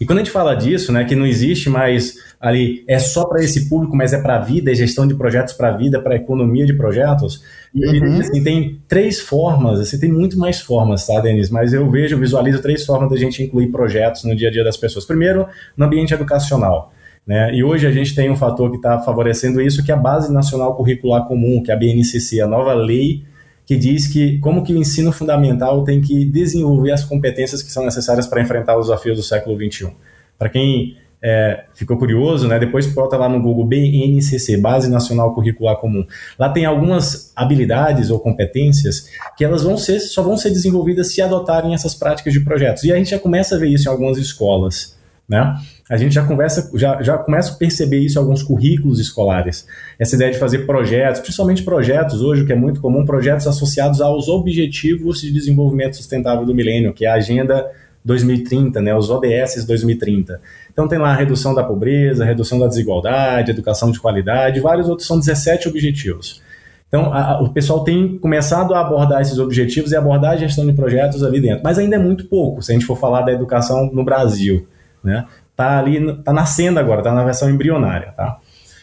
[0.00, 3.44] E quando a gente fala disso, né, que não existe mais ali, é só para
[3.44, 6.14] esse público, mas é para a vida, é gestão de projetos para a vida, para
[6.14, 7.42] a economia de projetos,
[7.74, 8.18] uhum.
[8.18, 11.50] assim, tem três formas, assim, tem muito mais formas, tá, Denis?
[11.50, 14.78] Mas eu vejo, visualizo três formas da gente incluir projetos no dia a dia das
[14.78, 15.04] pessoas.
[15.04, 16.90] Primeiro, no ambiente educacional.
[17.26, 17.54] Né?
[17.54, 20.32] E hoje a gente tem um fator que está favorecendo isso, que é a Base
[20.32, 23.22] Nacional Curricular Comum, que é a BNCC, a nova lei
[23.66, 27.84] que diz que como que o ensino fundamental tem que desenvolver as competências que são
[27.84, 29.92] necessárias para enfrentar os desafios do século XXI.
[30.36, 35.76] Para quem é, ficou curioso, né, depois bota lá no Google BNCC, Base Nacional Curricular
[35.76, 36.04] Comum.
[36.38, 41.20] Lá tem algumas habilidades ou competências que elas vão ser, só vão ser desenvolvidas se
[41.20, 42.84] adotarem essas práticas de projetos.
[42.84, 44.98] E a gente já começa a ver isso em algumas escolas.
[45.28, 45.56] Né?
[45.88, 49.64] A gente já, conversa, já, já começa a perceber isso em alguns currículos escolares.
[49.98, 54.28] Essa ideia de fazer projetos, principalmente projetos hoje, que é muito comum, projetos associados aos
[54.28, 57.64] Objetivos de Desenvolvimento Sustentável do Milênio, que é a Agenda
[58.04, 60.40] 2030, né, os ODS 2030.
[60.72, 65.06] Então tem lá a redução da pobreza, redução da desigualdade, educação de qualidade, vários outros,
[65.06, 66.42] são 17 objetivos.
[66.88, 70.72] Então, a, o pessoal tem começado a abordar esses objetivos e abordar a gestão de
[70.72, 73.90] projetos ali dentro, mas ainda é muito pouco, se a gente for falar da educação
[73.92, 74.66] no Brasil
[75.02, 75.26] né?
[75.56, 78.38] Tá ali, tá nascendo agora, tá na versão embrionária, tá?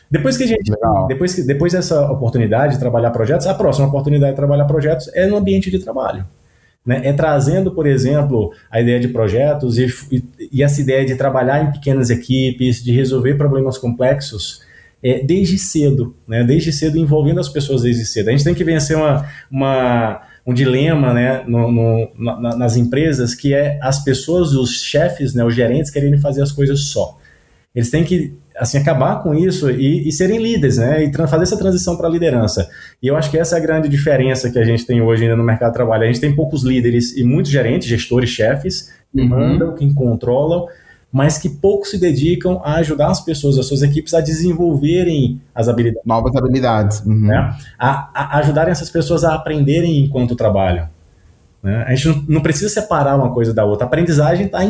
[0.10, 0.72] Depois que a gente,
[1.08, 5.26] depois, que, depois dessa oportunidade de trabalhar projetos, a próxima oportunidade de trabalhar projetos é
[5.26, 6.26] no ambiente de trabalho.
[6.88, 7.02] Né?
[7.04, 10.24] É trazendo, por exemplo, a ideia de projetos e, e,
[10.54, 14.62] e, essa ideia de trabalhar em pequenas equipes, de resolver problemas complexos
[15.04, 16.46] é, desde cedo, né?
[16.46, 18.30] desde cedo envolvendo as pessoas desde cedo.
[18.30, 23.36] A gente tem que vencer uma, uma um dilema né, no, no, na, nas empresas
[23.36, 27.18] que é as pessoas, os chefes, né, os gerentes quererem fazer as coisas só.
[27.76, 31.58] Eles têm que assim acabar com isso e, e serem líderes, né, e fazer essa
[31.58, 32.68] transição para a liderança.
[33.02, 35.36] E eu acho que essa é a grande diferença que a gente tem hoje ainda
[35.36, 36.04] no mercado de trabalho.
[36.04, 39.28] A gente tem poucos líderes e muitos gerentes, gestores, chefes que uhum.
[39.28, 40.68] mandam, que controlam
[41.12, 45.68] mas que pouco se dedicam a ajudar as pessoas, as suas equipes a desenvolverem as
[45.68, 46.06] habilidades.
[46.06, 47.00] Novas habilidades.
[47.00, 47.28] Uhum.
[47.28, 47.56] Né?
[47.80, 50.88] A, a, ajudarem essas pessoas a aprenderem enquanto trabalham.
[51.64, 51.84] Né?
[51.88, 53.86] A gente não, precisa separar uma coisa da outra.
[53.86, 54.64] A aprendizagem está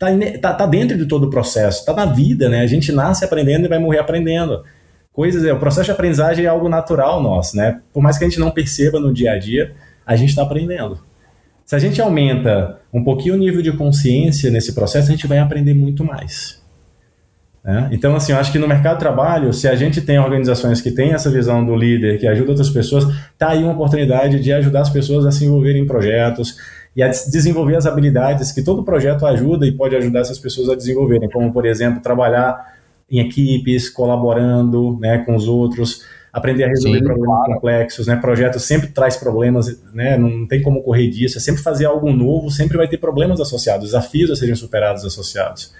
[0.00, 0.08] tá,
[0.40, 2.48] tá, tá dentro de todo o processo, está na vida.
[2.48, 2.62] Né?
[2.62, 4.64] A gente nasce aprendendo e vai morrer aprendendo.
[5.12, 7.56] Coisas, o processo de aprendizagem é algo natural nosso.
[7.56, 7.80] Né?
[7.92, 9.74] Por mais que a gente não perceba no dia a dia,
[10.06, 10.98] a gente está aprendendo.
[11.66, 15.38] Se a gente aumenta um pouquinho o nível de consciência nesse processo, a gente vai
[15.38, 16.60] aprender muito mais.
[17.62, 17.90] Né?
[17.92, 20.90] Então, assim, eu acho que no mercado de trabalho, se a gente tem organizações que
[20.90, 23.04] têm essa visão do líder, que ajuda outras pessoas,
[23.38, 26.56] tá aí uma oportunidade de ajudar as pessoas a se envolverem em projetos
[26.94, 30.74] e a desenvolver as habilidades que todo projeto ajuda e pode ajudar essas pessoas a
[30.74, 32.74] desenvolverem, como, por exemplo, trabalhar
[33.10, 37.54] em equipes, colaborando né, com os outros, aprender a resolver Sim, problemas claro.
[37.54, 38.16] complexos, né?
[38.16, 40.16] Projeto sempre traz problemas, né?
[40.16, 43.86] Não tem como correr disso, é sempre fazer algo novo, sempre vai ter problemas associados,
[43.86, 45.72] desafios a serem superados associados.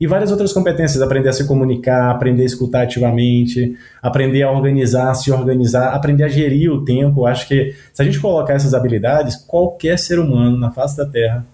[0.00, 5.12] E várias outras competências, aprender a se comunicar, aprender a escutar ativamente, aprender a organizar,
[5.14, 7.26] se organizar, aprender a gerir o tempo.
[7.26, 11.44] Acho que se a gente colocar essas habilidades, qualquer ser humano na face da Terra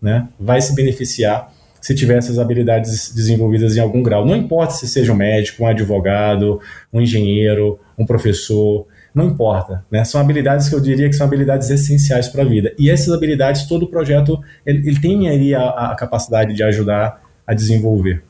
[0.00, 4.24] né, vai se beneficiar se tiver essas habilidades desenvolvidas em algum grau.
[4.24, 6.60] Não importa se seja um médico, um advogado,
[6.92, 9.84] um engenheiro, um professor, não importa.
[9.90, 10.04] Né?
[10.04, 12.72] São habilidades que eu diria que são habilidades essenciais para a vida.
[12.78, 17.54] E essas habilidades, todo projeto, ele, ele tem aí a, a capacidade de ajudar a
[17.54, 18.24] desenvolver.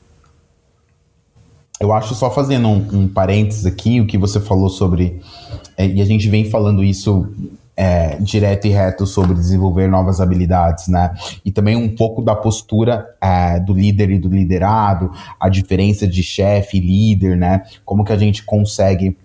[1.81, 5.21] Eu acho só fazendo um, um parênteses aqui, o que você falou sobre,
[5.77, 7.29] é, e a gente vem falando isso
[7.77, 11.13] é, direto e reto sobre desenvolver novas habilidades, né?
[11.45, 16.23] E também um pouco da postura é, do líder e do liderado, a diferença de
[16.23, 17.63] chefe e líder, né?
[17.85, 19.17] Como que a gente consegue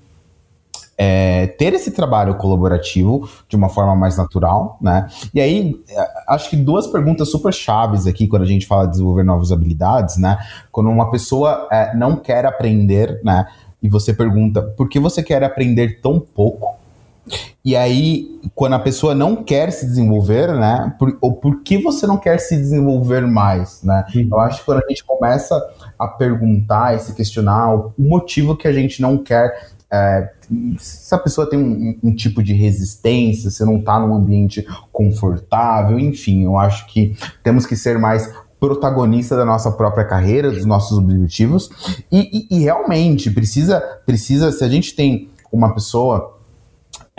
[0.97, 5.07] é, ter esse trabalho colaborativo de uma forma mais natural, né?
[5.33, 8.91] E aí, é, acho que duas perguntas super chaves aqui quando a gente fala de
[8.91, 10.38] desenvolver novas habilidades, né?
[10.71, 13.45] Quando uma pessoa é, não quer aprender, né?
[13.81, 16.75] E você pergunta, por que você quer aprender tão pouco?
[17.63, 20.95] E aí, quando a pessoa não quer se desenvolver, né?
[20.97, 24.03] Por, ou por que você não quer se desenvolver mais, né?
[24.15, 24.29] Uhum.
[24.31, 25.62] Eu acho que quando a gente começa
[25.99, 30.30] a perguntar e se questionar o motivo que a gente não quer é,
[30.78, 35.97] se a pessoa tem um, um, tipo de resistência, se não está num ambiente confortável,
[35.97, 40.97] enfim, eu acho que temos que ser mais protagonista da nossa própria carreira, dos nossos
[40.97, 41.69] objetivos.
[42.12, 46.37] E, e, e realmente precisa, precisa, se a gente tem uma pessoa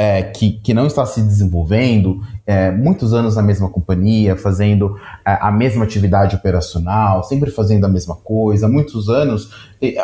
[0.01, 5.37] é, que, que não está se desenvolvendo, é, muitos anos na mesma companhia, fazendo é,
[5.41, 9.51] a mesma atividade operacional, sempre fazendo a mesma coisa, muitos anos,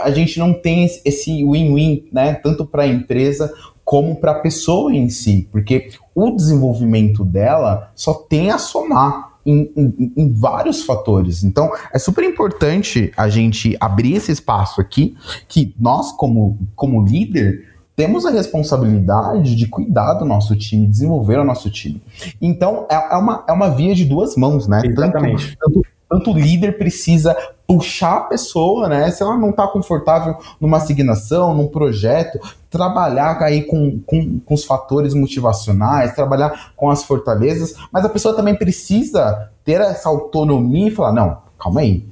[0.02, 2.34] a gente não tem esse win-win, né?
[2.34, 3.52] Tanto para a empresa
[3.84, 9.32] como para a pessoa em si, porque o desenvolvimento dela só tem a somar.
[9.46, 11.44] Em, em, em, vários fatores.
[11.44, 15.14] Então, é super importante a gente abrir esse espaço aqui,
[15.46, 21.44] que nós, como, como líder, temos a responsabilidade de cuidar do nosso time, desenvolver o
[21.44, 22.02] nosso time.
[22.40, 24.82] Então, é, é uma, é uma via de duas mãos, né?
[24.84, 25.56] Exatamente.
[25.56, 29.10] Tanto, tanto, tanto o líder precisa puxar a pessoa, né?
[29.10, 34.64] Se ela não está confortável numa asignação, num projeto, trabalhar aí com, com, com os
[34.64, 40.90] fatores motivacionais, trabalhar com as fortalezas, mas a pessoa também precisa ter essa autonomia e
[40.90, 42.04] falar, não, calma aí,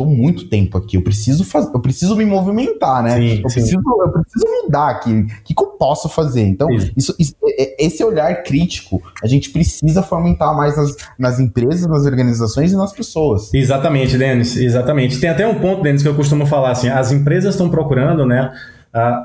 [0.00, 3.16] tô muito tempo aqui, eu preciso fazer, eu preciso me movimentar, né?
[3.16, 3.60] Sim, eu, sim.
[3.60, 5.12] Preciso, eu preciso mudar aqui.
[5.12, 6.40] O que, que eu posso fazer?
[6.40, 11.38] Então, isso, isso, é, é, esse olhar crítico a gente precisa fomentar mais nas, nas
[11.38, 13.52] empresas, nas organizações e nas pessoas.
[13.52, 15.20] Exatamente, Denis, exatamente.
[15.20, 18.54] Tem até um ponto, Denis, que eu costumo falar assim: as empresas estão procurando, né?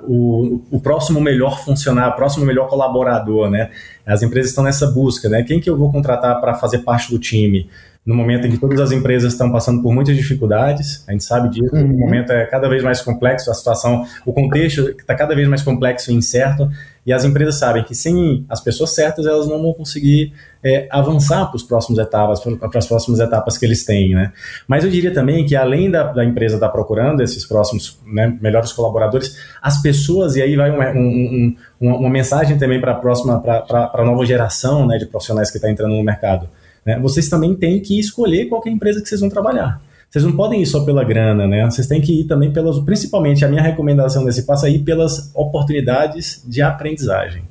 [0.04, 3.72] O, o próximo melhor funcionário, o próximo melhor colaborador, né?
[4.06, 5.42] As empresas estão nessa busca, né?
[5.42, 7.70] Quem que eu vou contratar para fazer parte do time?
[8.06, 11.50] No momento em que todas as empresas estão passando por muitas dificuldades, a gente sabe
[11.50, 11.92] disso, uhum.
[11.92, 15.64] o momento é cada vez mais complexo, a situação, o contexto está cada vez mais
[15.64, 16.70] complexo e incerto,
[17.04, 21.48] e as empresas sabem que sem as pessoas certas elas não vão conseguir é, avançar
[21.48, 24.32] para as próximas etapas, para as próximas etapas que eles têm, né?
[24.68, 28.38] Mas eu diria também que além da, da empresa estar tá procurando esses próximos né,
[28.40, 32.96] melhores colaboradores, as pessoas e aí vai um, um, um, uma mensagem também para a
[32.96, 36.48] próxima, para a nova geração, né, de profissionais que está entrando no mercado
[36.86, 37.00] né?
[37.00, 39.82] Vocês também têm que escolher qual é a empresa que vocês vão trabalhar.
[40.10, 41.66] Vocês não podem ir só pela grana, né?
[41.66, 46.44] Vocês têm que ir também pelas, principalmente a minha recomendação nesse passo aí pelas oportunidades
[46.48, 47.44] de aprendizagem.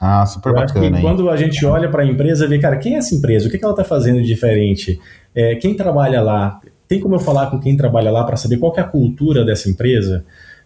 [0.00, 0.86] Ah, super Eu bacana.
[0.86, 3.46] Acho que quando a gente olha para a empresa, vê, cara, quem é essa empresa?
[3.46, 4.98] O que, que ela está fazendo de diferente?
[5.32, 6.60] É, quem trabalha lá?
[6.88, 9.70] Tem como eu falar com quem trabalha lá para saber qual é a cultura dessa
[9.70, 10.24] empresa?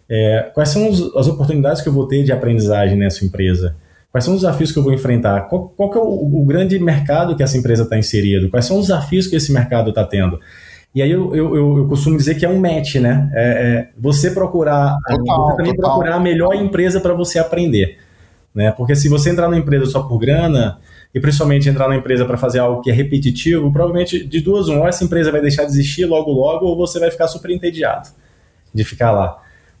[0.09, 3.75] É, quais são os, as oportunidades que eu vou ter de aprendizagem nessa empresa?
[4.11, 5.41] Quais são os desafios que eu vou enfrentar?
[5.41, 8.49] Qual, qual é o, o, grande mercado que essa empresa está inserido?
[8.49, 10.39] Quais são os desafios que esse mercado está tendo?
[10.95, 13.29] E aí eu, eu, eu, eu, costumo dizer que é um match, né?
[13.33, 15.91] É, é você procurar, total, você também total.
[15.91, 17.99] procurar a melhor empresa para você aprender,
[18.55, 18.71] né?
[18.71, 20.79] Porque se você entrar na empresa só por grana
[21.13, 24.81] e principalmente entrar na empresa para fazer algo que é repetitivo, provavelmente de duas uma,
[24.81, 28.09] ou essa empresa vai deixar de existir logo logo, ou você vai ficar super entediado
[28.73, 29.37] de ficar lá.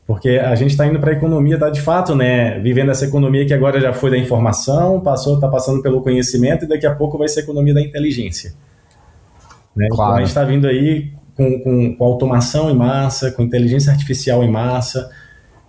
[0.07, 3.45] Porque a gente está indo para a economia, está de fato, né, vivendo essa economia
[3.45, 7.17] que agora já foi da informação, passou, está passando pelo conhecimento e daqui a pouco
[7.17, 8.53] vai ser a economia da inteligência.
[9.75, 9.87] Né?
[9.89, 10.11] Claro.
[10.11, 14.41] Então a gente está vindo aí com, com, com, automação em massa, com inteligência artificial
[14.45, 15.11] em massa.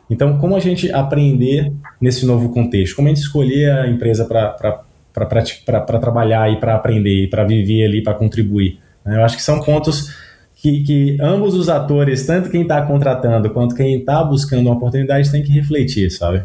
[0.09, 2.95] Então, como a gente aprender nesse novo contexto?
[2.95, 8.15] Como a gente escolher a empresa para trabalhar e para aprender, para viver ali, para
[8.15, 8.79] contribuir?
[9.05, 10.15] Eu acho que são pontos
[10.61, 15.31] que, que ambos os atores, tanto quem está contratando quanto quem está buscando uma oportunidade,
[15.31, 16.43] tem que refletir, sabe?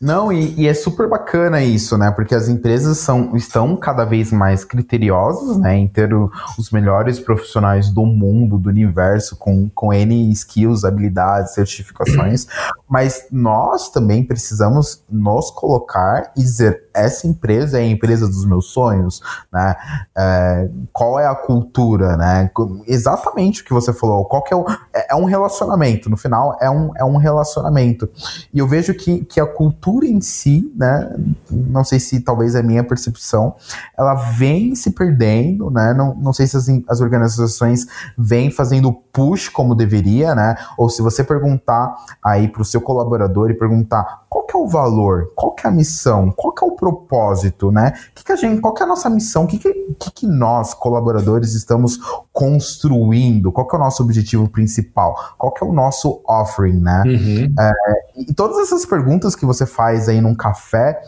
[0.00, 2.10] Não, e, e, é super bacana isso, né?
[2.10, 5.76] Porque as empresas são, estão cada vez mais criteriosas, né?
[5.78, 11.54] Em ter o, os melhores profissionais do mundo, do universo, com, com N skills, habilidades,
[11.54, 12.46] certificações.
[12.94, 18.66] Mas nós também precisamos nos colocar e dizer: essa empresa é a empresa dos meus
[18.66, 19.20] sonhos,
[19.52, 19.74] né?
[20.16, 22.48] É, qual é a cultura, né?
[22.86, 24.24] Exatamente o que você falou.
[24.26, 26.08] Qual que é, o, é, é um relacionamento.
[26.08, 28.08] No final, é um, é um relacionamento.
[28.52, 31.16] E eu vejo que, que a cultura em si, né,
[31.50, 33.56] não sei se talvez é minha percepção,
[33.98, 39.48] ela vem se perdendo, né, não, não sei se as, as organizações vêm fazendo push
[39.48, 44.44] como deveria, né, ou se você perguntar aí para o seu colaborador e perguntar qual
[44.44, 47.92] que é o valor, qual que é a missão, qual que é o propósito, né,
[48.14, 50.26] que que a gente, qual que é a nossa missão, o que que, que que
[50.26, 51.98] nós, colaboradores, estamos
[52.32, 57.02] construindo, qual que é o nosso objetivo principal, qual que é o nosso offering, né,
[57.06, 57.54] uhum.
[57.58, 57.72] é,
[58.16, 61.00] e todas essas perguntas que você faz aí num café.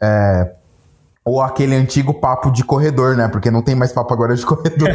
[0.00, 0.54] É,
[1.24, 3.28] ou aquele antigo papo de corredor, né?
[3.28, 4.88] Porque não tem mais papo agora de corredor.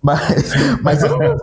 [0.00, 1.42] mas, mas eu pergunto,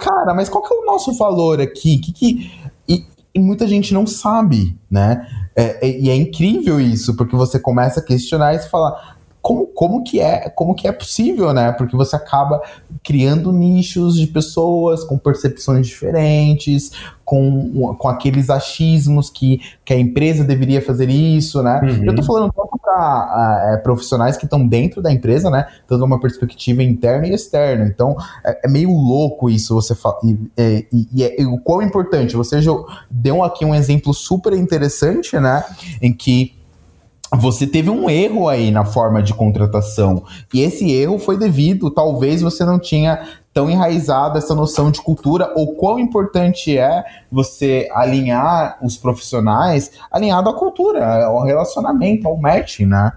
[0.00, 1.98] cara, mas qual que é o nosso valor aqui?
[1.98, 2.52] Que, que,
[2.88, 5.26] e, e muita gente não sabe, né?
[5.54, 9.15] É, é, e é incrível isso, porque você começa a questionar e você fala,
[9.46, 11.70] como, como que é como que é possível, né?
[11.70, 12.60] Porque você acaba
[13.04, 16.90] criando nichos de pessoas com percepções diferentes,
[17.24, 21.80] com, com aqueles achismos que, que a empresa deveria fazer isso, né?
[21.80, 22.06] Uhum.
[22.06, 25.68] Eu tô falando tanto para é, profissionais que estão dentro da empresa, né?
[25.86, 27.84] Tanto uma perspectiva interna e externa.
[27.84, 30.18] Então, é, é meio louco isso você fala.
[30.24, 30.36] E,
[30.92, 32.58] e, e, é, e, o quão importante, você
[33.08, 35.62] deu aqui um exemplo super interessante, né?
[36.02, 36.55] Em que
[37.32, 40.24] você teve um erro aí na forma de contratação.
[40.54, 43.20] E esse erro foi devido, talvez você não tinha
[43.52, 50.50] tão enraizado essa noção de cultura, ou quão importante é você alinhar os profissionais alinhado
[50.50, 53.12] à cultura, ao relacionamento, ao match, né?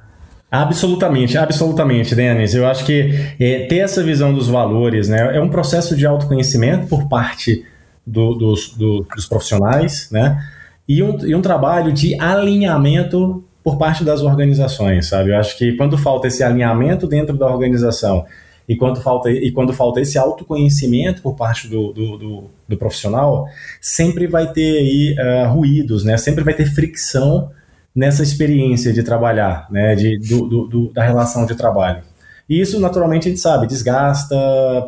[0.49, 2.55] Absolutamente, absolutamente, Denis.
[2.55, 6.87] Eu acho que é, ter essa visão dos valores né, é um processo de autoconhecimento
[6.87, 7.63] por parte
[8.07, 10.41] do, dos, do, dos profissionais, né?
[10.87, 15.31] E um, e um trabalho de alinhamento por parte das organizações, sabe?
[15.31, 18.25] Eu acho que quando falta esse alinhamento dentro da organização
[18.67, 23.47] e quando falta, e quando falta esse autoconhecimento por parte do, do, do, do profissional,
[23.81, 26.17] sempre vai ter aí uh, ruídos, né?
[26.17, 27.49] Sempre vai ter fricção
[27.95, 29.95] nessa experiência de trabalhar, né?
[29.95, 32.03] De, do, do, da relação de trabalho.
[32.47, 34.35] E isso, naturalmente, a gente sabe, desgasta,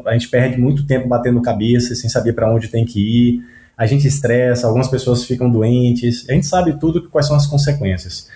[0.06, 3.44] a gente perde muito tempo batendo cabeça, sem saber para onde tem que ir,
[3.78, 8.28] a gente estressa, algumas pessoas ficam doentes, a gente sabe tudo quais são as consequências.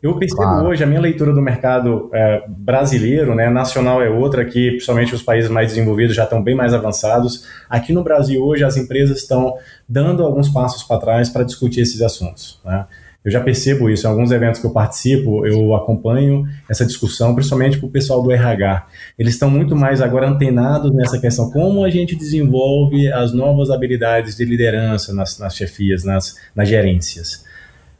[0.00, 0.68] Eu percebo claro.
[0.68, 5.22] hoje, a minha leitura do mercado é, brasileiro, né, nacional é outra, que principalmente os
[5.22, 7.44] países mais desenvolvidos já estão bem mais avançados.
[7.68, 9.54] Aqui no Brasil hoje as empresas estão
[9.88, 12.60] dando alguns passos para trás para discutir esses assuntos.
[12.64, 12.86] Né?
[13.24, 17.76] Eu já percebo isso em alguns eventos que eu participo, eu acompanho essa discussão, principalmente
[17.76, 18.86] para o pessoal do RH.
[19.18, 24.36] Eles estão muito mais agora antenados nessa questão, como a gente desenvolve as novas habilidades
[24.36, 27.47] de liderança nas, nas chefias, nas, nas gerências.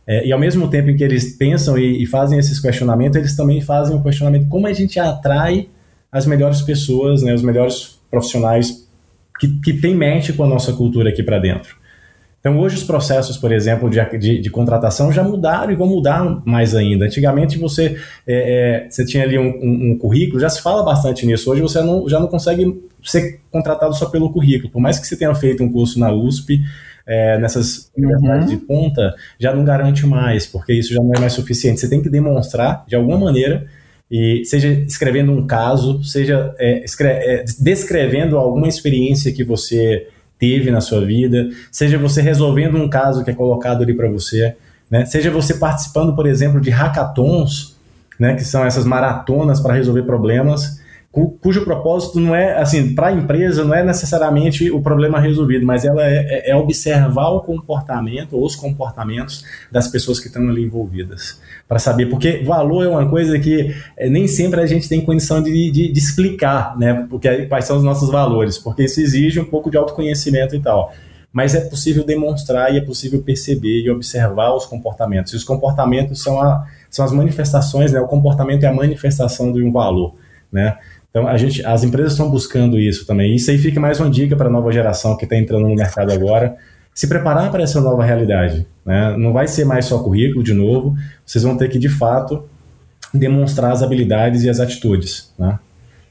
[0.09, 3.37] É, e ao mesmo tempo em que eles pensam e, e, fazem esses questionamentos, eles
[3.37, 5.69] também fazem o questionamento como a gente atrai
[6.11, 8.89] as melhores pessoas, né, os melhores profissionais
[9.39, 11.77] que, que têm match com a nossa cultura aqui para dentro.
[12.41, 16.41] Então, hoje os processos, por exemplo, de, de, de, contratação já mudaram e vão mudar
[16.47, 17.05] mais ainda.
[17.05, 21.27] Antigamente, você, é, é, você tinha ali um, um, um, currículo, já se fala bastante
[21.27, 21.51] nisso.
[21.51, 24.71] Hoje, você não, já não consegue ser contratado só pelo currículo.
[24.73, 26.63] Por mais que você tenha feito um curso na USP,
[27.09, 28.59] é, nessas universidades uhum.
[28.59, 31.81] de ponta, já não garante mais, porque isso já não é mais suficiente.
[31.81, 33.67] Você tem que demonstrar, de alguma maneira,
[34.11, 40.07] e seja escrevendo um caso, seja é, escre é, descrevendo alguma experiência que você
[40.39, 44.55] teve na sua vida, seja você resolvendo um caso que é colocado ali para você,
[44.91, 45.05] né?
[45.07, 47.77] seja você participando, por exemplo, de hackathons,
[48.19, 50.81] né, que são essas maratonas para resolver problemas,
[51.27, 55.85] cujo propósito não é, assim, para a empresa não é necessariamente o problema resolvido, mas
[55.85, 60.63] ela é, é, é observar o comportamento ou os comportamentos das pessoas que estão ali
[60.63, 65.01] envolvidas, para saber, porque valor é uma coisa que é, nem sempre a gente tem
[65.01, 69.41] condição de, de, de explicar, né, porque, quais são os nossos valores, porque isso exige
[69.41, 70.93] um pouco de autoconhecimento e tal
[71.33, 75.33] mas é possível demonstrar e é possível perceber e observar os comportamentos.
[75.33, 78.01] E os comportamentos são, a, são as manifestações, né?
[78.01, 80.15] o comportamento é a manifestação de um valor.
[80.51, 80.77] Né?
[81.11, 83.35] Então, a gente, as empresas estão buscando isso também.
[83.35, 86.13] Isso aí fica mais uma dica para a nova geração que está entrando no mercado
[86.13, 86.57] agora.
[86.95, 88.67] Se preparar para essa nova realidade.
[88.85, 89.17] Né?
[89.17, 90.95] Não vai ser mais só currículo, de novo.
[91.25, 92.45] Vocês vão ter que, de fato,
[93.13, 95.33] demonstrar as habilidades e as atitudes.
[95.39, 95.59] Né?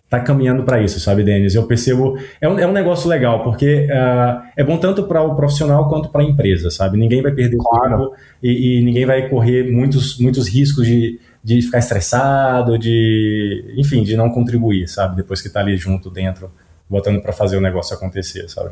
[0.10, 1.53] Tá caminhando para isso, sabe, Denis?
[1.53, 2.18] Eu percebo.
[2.39, 6.10] É um, é um negócio legal, porque uh, é bom tanto para o profissional quanto
[6.10, 6.97] para a empresa, sabe?
[6.97, 7.97] Ninguém vai perder claro.
[7.97, 13.74] tempo e, e, ninguém vai correr muitos, muitos riscos de, de ficar estressado, de.
[13.78, 15.18] Enfim, de não contribuir, sabe?
[15.18, 16.49] Depois que tá ali junto dentro,
[16.89, 18.72] botando para fazer o negócio acontecer, sabe?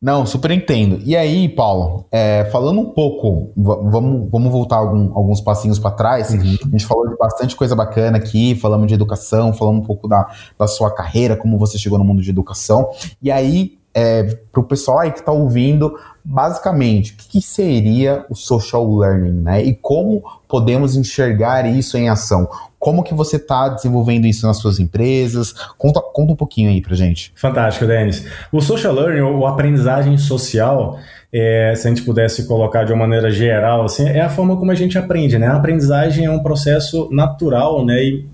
[0.00, 1.00] Não, super entendo.
[1.04, 6.30] E aí, Paulo, é, falando um pouco, vamos, vamos voltar algum, alguns passinhos para trás.
[6.30, 6.56] Uhum.
[6.66, 10.30] A gente falou de bastante coisa bacana aqui, falamos de educação, falamos um pouco da,
[10.56, 12.88] da sua carreira, como você chegou no mundo de educação.
[13.20, 14.22] E aí, é,
[14.52, 19.40] para o pessoal aí que está ouvindo, basicamente, o que, que, seria o social learning,
[19.40, 19.64] né?
[19.64, 22.48] E como podemos enxergar isso em ação?
[22.78, 25.52] Como que você está desenvolvendo isso nas suas empresas?
[25.76, 27.32] Conta, conta um pouquinho aí pra gente.
[27.34, 28.24] Fantástico, Denis.
[28.52, 30.96] O social learning, ou aprendizagem social,
[31.32, 34.70] é, se a gente pudesse colocar de uma maneira geral, assim, é a forma como
[34.70, 35.48] a gente aprende, né?
[35.48, 38.00] A aprendizagem é um processo natural, né?
[38.00, 38.26] E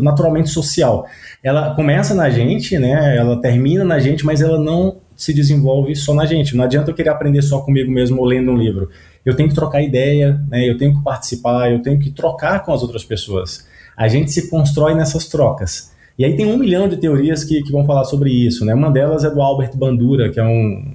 [0.00, 1.06] naturalmente social.
[1.42, 3.16] Ela começa na gente, né?
[3.16, 6.56] Ela termina na gente, mas ela não se desenvolve só na gente.
[6.56, 8.88] Não adianta eu querer aprender só comigo mesmo ou lendo um livro
[9.24, 10.68] eu tenho que trocar ideia, né?
[10.68, 13.66] eu tenho que participar, eu tenho que trocar com as outras pessoas.
[13.96, 15.92] A gente se constrói nessas trocas.
[16.18, 18.64] E aí tem um milhão de teorias que, que vão falar sobre isso.
[18.64, 18.74] Né?
[18.74, 20.94] Uma delas é do Albert Bandura, que é um,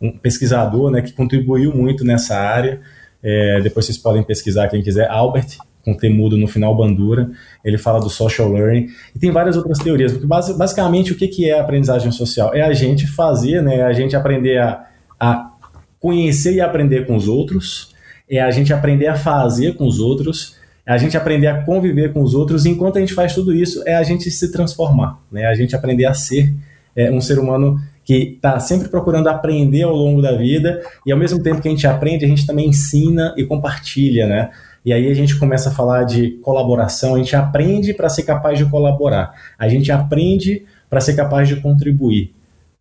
[0.00, 2.80] um pesquisador né, que contribuiu muito nessa área.
[3.22, 5.08] É, depois vocês podem pesquisar quem quiser.
[5.10, 5.58] Albert,
[5.88, 7.30] com temudo no final, Bandura.
[7.64, 8.88] Ele fala do social learning.
[9.14, 10.12] E tem várias outras teorias.
[10.12, 12.54] Porque basicamente o que, é a aprendizagem social?
[12.54, 14.84] É a gente fazer, né, a gente aprender a,
[15.18, 15.50] a
[15.98, 17.94] conhecer e aprender com os outros,
[18.30, 22.12] é a gente aprender a fazer com os outros, é a gente aprender a conviver
[22.12, 25.18] com os outros, e enquanto a gente faz tudo isso, é a gente se transformar,
[25.30, 25.46] né?
[25.46, 26.54] a gente aprender a ser
[26.94, 31.18] é, um ser humano que está sempre procurando aprender ao longo da vida, e ao
[31.18, 34.50] mesmo tempo que a gente aprende, a gente também ensina e compartilha, né?
[34.84, 38.58] E aí a gente começa a falar de colaboração, a gente aprende para ser capaz
[38.58, 42.32] de colaborar, a gente aprende para ser capaz de contribuir,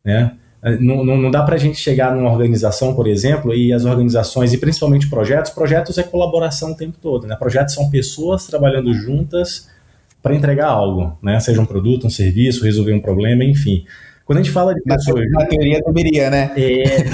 [0.03, 0.31] né?
[0.79, 4.53] Não, não, não dá para a gente chegar numa organização, por exemplo, e as organizações,
[4.53, 7.27] e principalmente projetos, projetos é colaboração o tempo todo.
[7.27, 7.35] Né?
[7.35, 9.69] Projetos são pessoas trabalhando juntas
[10.21, 11.39] para entregar algo, né?
[11.39, 13.85] seja um produto, um serviço, resolver um problema, enfim.
[14.28, 15.23] Quando a gente fala de pessoas.
[15.32, 16.51] Na, teoria deveria, né?
[16.57, 17.05] É,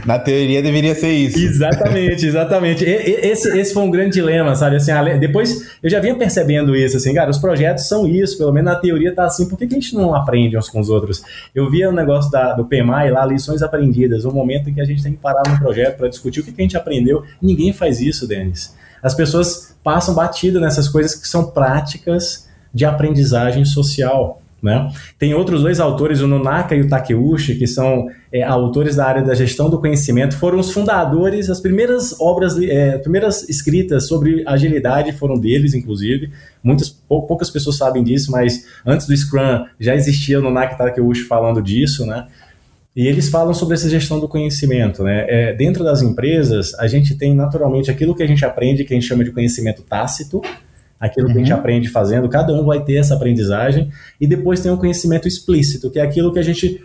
[0.06, 1.38] na teoria deveria ser isso.
[1.38, 2.84] Exatamente, exatamente.
[2.86, 4.76] Esse, esse foi um grande dilema, sabe?
[4.76, 8.72] Assim, depois eu já vinha percebendo isso, assim, cara, os projetos são isso, pelo menos
[8.72, 11.22] na teoria tá assim, por que, que a gente não aprende uns com os outros?
[11.54, 14.80] Eu via o um negócio da, do PMI lá, lições aprendidas, um momento em que
[14.80, 17.22] a gente tem que parar no projeto para discutir o que, que a gente aprendeu.
[17.42, 18.74] Ninguém faz isso, Denis.
[19.02, 24.40] As pessoas passam batido nessas coisas que são práticas de aprendizagem social.
[24.64, 24.90] Né?
[25.18, 29.22] Tem outros dois autores, o Nonaka e o Takeuchi, que são é, autores da área
[29.22, 35.12] da gestão do conhecimento, foram os fundadores, as primeiras obras, é, primeiras escritas sobre agilidade
[35.12, 36.32] foram deles, inclusive.
[36.62, 41.24] Muitas, poucas pessoas sabem disso, mas antes do Scrum já existia o Nonaka e Takeuchi
[41.24, 42.26] falando disso, né?
[42.96, 45.26] E eles falam sobre essa gestão do conhecimento, né?
[45.28, 48.96] É, dentro das empresas, a gente tem naturalmente aquilo que a gente aprende, que a
[48.96, 50.40] gente chama de conhecimento tácito,
[51.04, 51.58] aquilo que a gente uhum.
[51.58, 53.90] aprende fazendo, cada um vai ter essa aprendizagem,
[54.20, 56.80] e depois tem o conhecimento explícito, que é aquilo que a gente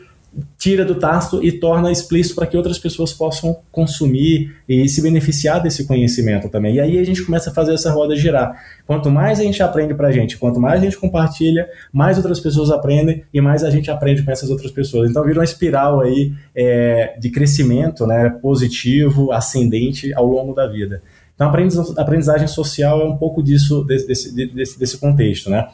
[0.57, 5.61] tira do tasto e torna explícito para que outras pessoas possam consumir e se beneficiar
[5.61, 6.75] desse conhecimento também.
[6.75, 8.55] E aí a gente começa a fazer essa roda girar.
[8.85, 12.39] Quanto mais a gente aprende para a gente, quanto mais a gente compartilha, mais outras
[12.39, 15.09] pessoas aprendem e mais a gente aprende com essas outras pessoas.
[15.09, 21.01] Então vira uma espiral aí é, de crescimento né, positivo, ascendente ao longo da vida.
[21.39, 25.67] Então, a aprendizagem social é um pouco disso, desse, desse, desse contexto, né?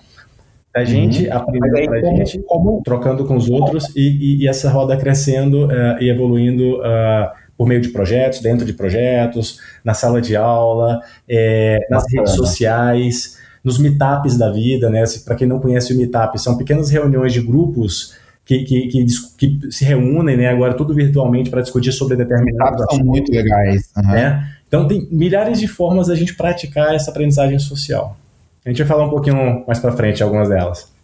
[0.76, 0.86] A uhum.
[0.86, 1.34] gente uhum.
[1.34, 2.82] aprendendo para a gente, como...
[2.84, 7.66] trocando com os outros e, e, e essa roda crescendo uh, e evoluindo uh, por
[7.66, 13.80] meio de projetos, dentro de projetos, na sala de aula, é, nas redes sociais, nos
[13.80, 15.04] meetups da vida, né?
[15.26, 18.14] Para quem não conhece o meetup, são pequenas reuniões de grupos
[18.46, 19.06] que, que, que,
[19.38, 22.98] que, se reúnem, né, agora tudo virtualmente para discutir sobre determinados assuntos.
[22.98, 23.90] São muito legais.
[23.98, 24.12] Uhum.
[24.12, 24.55] Né?
[24.68, 28.18] Então, tem milhares de formas da gente praticar essa aprendizagem social.
[28.66, 30.95] A gente vai falar um pouquinho mais para frente algumas delas.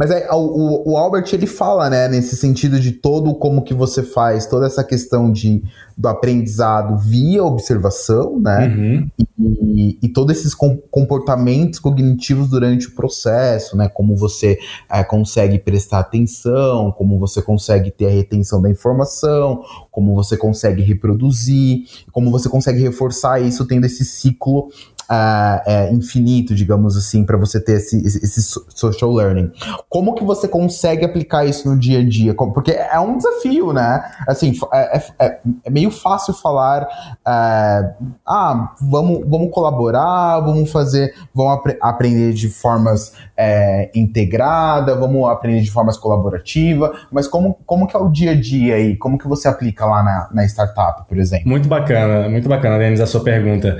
[0.00, 4.02] Mas é, o, o, Albert ele fala, né, nesse sentido de todo como que você
[4.02, 5.62] faz, toda essa questão de,
[5.94, 9.10] do aprendizado via observação, né, uhum.
[9.38, 14.58] e, e todos esses comportamentos cognitivos durante o processo, né, como você
[14.90, 20.80] é, consegue prestar atenção, como você consegue ter a retenção da informação, como você consegue
[20.80, 24.70] reproduzir, como você consegue reforçar isso tendo esse ciclo
[25.10, 29.50] uh, é, infinito, digamos assim, para você ter esse, esse, social learning.
[29.88, 32.32] Como que você consegue aplicar isso no dia a dia?
[32.34, 34.02] Porque é um desafio, né?
[34.28, 41.12] Assim, é, é, é, é meio fácil falar, uh, ah, vamos, vamos colaborar, vamos fazer,
[41.34, 47.86] vamos ap aprender de formas é, integradas, vamos aprender de formas colaborativas, mas como, como
[47.86, 48.96] que é o dia a dia aí?
[48.96, 51.48] Como que você aplica lá na, na startup, por exemplo?
[51.48, 53.78] Muito bacana, muito bacana, Denis, a sua pergunta.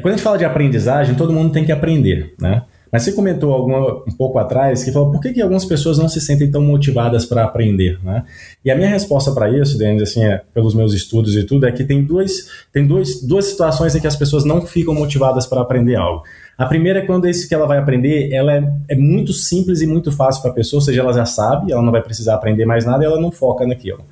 [0.00, 2.62] Quando a gente fala de aprendizagem, todo mundo tem que aprender, né?
[2.90, 6.08] Mas você comentou alguma, um pouco atrás que falou por que, que algumas pessoas não
[6.08, 8.24] se sentem tão motivadas para aprender, né?
[8.64, 11.72] E a minha resposta para isso, Denis, assim, é, pelos meus estudos e tudo, é
[11.72, 15.60] que tem, dois, tem dois, duas situações em que as pessoas não ficam motivadas para
[15.60, 16.22] aprender algo.
[16.56, 19.86] A primeira é quando esse que ela vai aprender, ela é, é muito simples e
[19.86, 22.64] muito fácil para a pessoa, ou seja, ela já sabe, ela não vai precisar aprender
[22.64, 24.04] mais nada e ela não foca naquilo.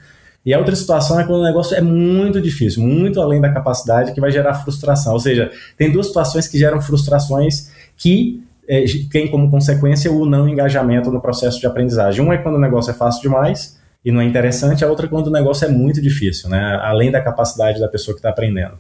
[0.45, 4.13] E a outra situação é quando o negócio é muito difícil, muito além da capacidade,
[4.13, 5.15] que vai gerar frustração.
[5.15, 8.85] Ou seja, tem duas situações que geram frustrações que é,
[9.31, 12.25] como consequência o não engajamento no processo de aprendizagem.
[12.25, 15.09] Um é quando o negócio é fácil demais e não é interessante, a outra é
[15.09, 16.79] quando o negócio é muito difícil, né?
[16.83, 18.75] além da capacidade da pessoa que está aprendendo.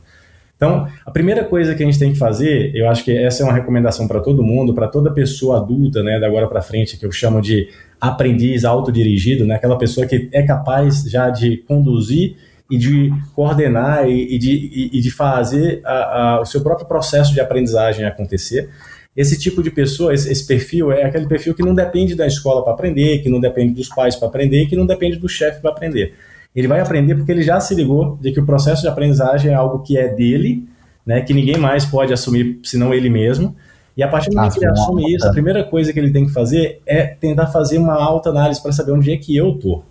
[0.57, 3.45] Então, a primeira coisa que a gente tem que fazer, eu acho que essa é
[3.45, 7.05] uma recomendação para todo mundo, para toda pessoa adulta, né, da agora para frente, que
[7.05, 7.69] eu chamo de
[8.01, 12.37] aprendiz autodirigido, né, aquela pessoa que é capaz já de conduzir
[12.71, 17.41] e de coordenar e, de, e de fazer a, a, o seu próprio processo de
[17.41, 18.71] aprendizagem acontecer.
[19.17, 22.65] Esse tipo de pessoa, esse, esse perfil, é aquele perfil que não depende da escola
[22.65, 25.71] para aprender, que não depende dos pais para aprender, que não depende do chefe para
[25.71, 26.15] aprender.
[26.55, 29.55] Ele vai aprender porque ele já se ligou de que o processo de aprendizagem é
[29.55, 30.65] algo que é dele,
[31.05, 33.55] né, que ninguém mais pode assumir senão ele mesmo.
[33.97, 36.27] E a partir do momento que ele assume isso, a primeira coisa que ele tem
[36.27, 39.83] que fazer é tentar fazer uma alta análise para saber onde é que eu tô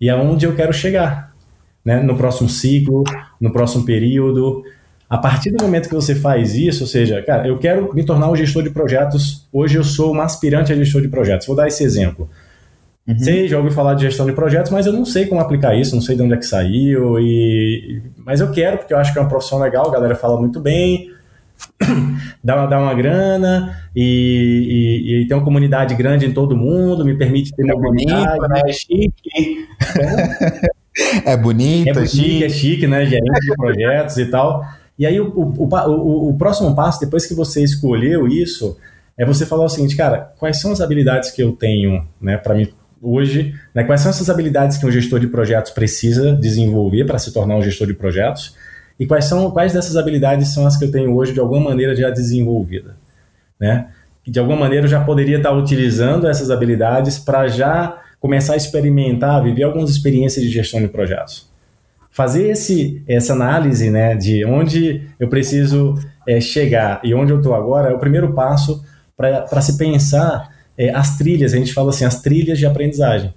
[0.00, 1.32] e aonde eu quero chegar,
[1.84, 3.02] né, no próximo ciclo,
[3.40, 4.62] no próximo período.
[5.10, 8.30] A partir do momento que você faz isso, ou seja, cara, eu quero me tornar
[8.30, 9.46] um gestor de projetos.
[9.52, 11.46] Hoje eu sou um aspirante a gestor de projetos.
[11.46, 12.28] Vou dar esse exemplo.
[13.08, 13.18] Uhum.
[13.18, 15.94] Sei, já ouvi falar de gestão de projetos, mas eu não sei como aplicar isso,
[15.94, 17.18] não sei de onde é que saiu.
[17.18, 18.02] E...
[18.18, 20.60] Mas eu quero, porque eu acho que é uma profissão legal, a galera fala muito
[20.60, 21.10] bem,
[22.44, 27.02] dá, uma, dá uma grana e, e, e, tem uma comunidade grande em todo mundo,
[27.02, 28.38] me permite ter é mobilidade.
[28.38, 28.62] Bonito, né?
[28.66, 29.66] É chique.
[31.24, 32.44] É, bonito, é, bonito, é chique.
[32.44, 33.06] É chique, né?
[33.06, 34.64] Gerente de projetos e tal.
[34.98, 38.76] E aí o, o, o, o próximo passo, depois que você escolheu isso,
[39.16, 42.54] é você falar o seguinte, cara, quais são as habilidades que eu tenho né, para
[42.54, 42.66] me
[43.00, 47.32] hoje, né, quais são essas habilidades que um gestor de projetos precisa desenvolver para se
[47.32, 48.54] tornar um gestor de projetos
[48.98, 51.94] e quais são quais dessas habilidades são as que eu tenho hoje de alguma maneira
[51.94, 52.96] já desenvolvida,
[53.58, 53.88] né?
[54.26, 59.42] De alguma maneira eu já poderia estar utilizando essas habilidades para já começar a experimentar,
[59.42, 61.48] viver algumas experiências de gestão de projetos.
[62.10, 65.94] Fazer esse, essa análise né, de onde eu preciso
[66.26, 68.84] é, chegar e onde eu estou agora é o primeiro passo
[69.16, 73.34] para se pensar é, as trilhas, a gente fala assim, as trilhas de aprendizagem.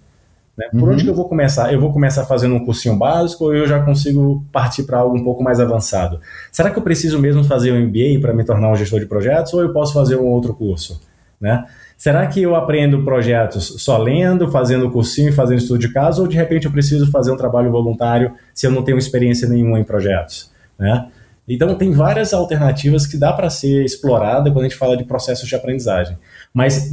[0.56, 0.68] Né?
[0.72, 0.94] Por uhum.
[0.94, 1.74] onde que eu vou começar?
[1.74, 5.24] Eu vou começar fazendo um cursinho básico ou eu já consigo partir para algo um
[5.24, 6.20] pouco mais avançado?
[6.52, 9.54] Será que eu preciso mesmo fazer um MBA para me tornar um gestor de projetos
[9.54, 11.02] ou eu posso fazer um outro curso?
[11.40, 11.66] Né?
[11.98, 16.28] Será que eu aprendo projetos só lendo, fazendo cursinho e fazendo estudo de caso ou
[16.28, 19.84] de repente eu preciso fazer um trabalho voluntário se eu não tenho experiência nenhuma em
[19.84, 20.52] projetos?
[20.78, 21.08] Né?
[21.48, 25.50] Então, tem várias alternativas que dá para ser explorada quando a gente fala de processos
[25.50, 26.18] de aprendizagem.
[26.54, 26.92] Mas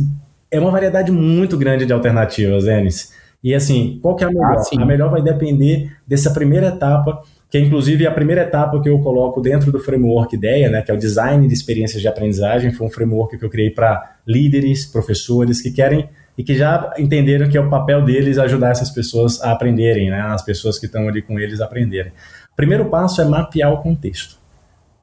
[0.50, 3.12] é uma variedade muito grande de alternativas, Enes.
[3.42, 4.56] E assim, qual que é a melhor?
[4.56, 8.88] Ah, a melhor vai depender dessa primeira etapa, que é inclusive a primeira etapa que
[8.88, 12.72] eu coloco dentro do framework ideia, né, que é o design de experiências de aprendizagem,
[12.72, 17.48] foi um framework que eu criei para líderes, professores que querem e que já entenderam
[17.48, 21.08] que é o papel deles ajudar essas pessoas a aprenderem, né, as pessoas que estão
[21.08, 22.12] ali com eles a aprenderem.
[22.52, 24.37] O primeiro passo é mapear o contexto.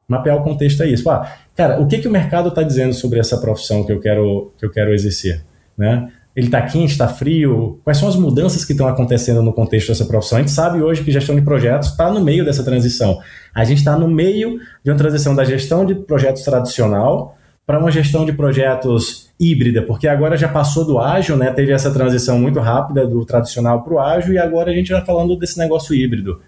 [0.08, 1.10] Mapear o contexto é isso.
[1.10, 4.52] Ah, cara, o que, que o mercado está dizendo sobre essa profissão que eu quero,
[4.58, 5.44] que eu quero exercer?
[5.78, 6.12] Né?
[6.36, 7.80] Ele está quente, está frio?
[7.84, 10.38] Quais são as mudanças que estão acontecendo no contexto dessa profissão?
[10.38, 13.20] A gente sabe hoje que gestão de projetos está no meio dessa transição.
[13.54, 17.90] A gente está no meio de uma transição da gestão de projetos tradicional para uma
[17.90, 21.52] gestão de projetos híbrida, porque agora já passou do ágil, né?
[21.52, 25.04] Teve essa transição muito rápida do tradicional para o ágil e agora a gente está
[25.04, 26.42] falando desse negócio híbrido.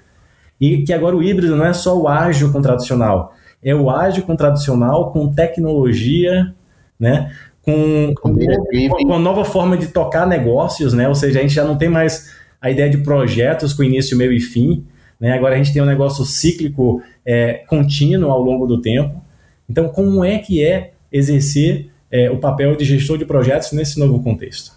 [0.59, 3.33] E que agora o híbrido não é só o ágil com o tradicional,
[3.63, 6.53] é o ágil com tradicional, com tecnologia,
[6.99, 7.33] né?
[7.61, 11.07] Com, com, com, uma nova forma de tocar negócios, né?
[11.07, 14.31] Ou seja, a gente já não tem mais a ideia de projetos com início, meio
[14.31, 14.85] e fim.
[15.19, 15.33] Né?
[15.33, 19.21] Agora a gente tem um negócio cíclico é, contínuo ao longo do tempo.
[19.69, 24.21] Então, como é que é exercer é, o papel de gestor de projetos nesse novo
[24.23, 24.71] contexto?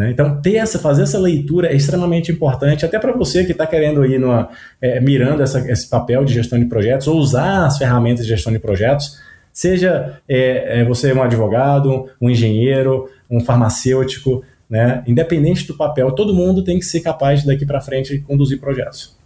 [0.00, 0.10] Né?
[0.10, 4.04] Então, ter essa, fazer essa leitura é extremamente importante, até para você que está querendo
[4.06, 4.48] ir numa,
[4.80, 8.52] é, mirando essa, esse papel de gestão de projetos, ou usar as ferramentas de gestão
[8.52, 9.20] de projetos,
[9.52, 15.02] Seja é, é, você um advogado, um engenheiro, um farmacêutico, né?
[15.06, 19.16] independente do papel, todo mundo tem que ser capaz daqui para frente conduzir projetos.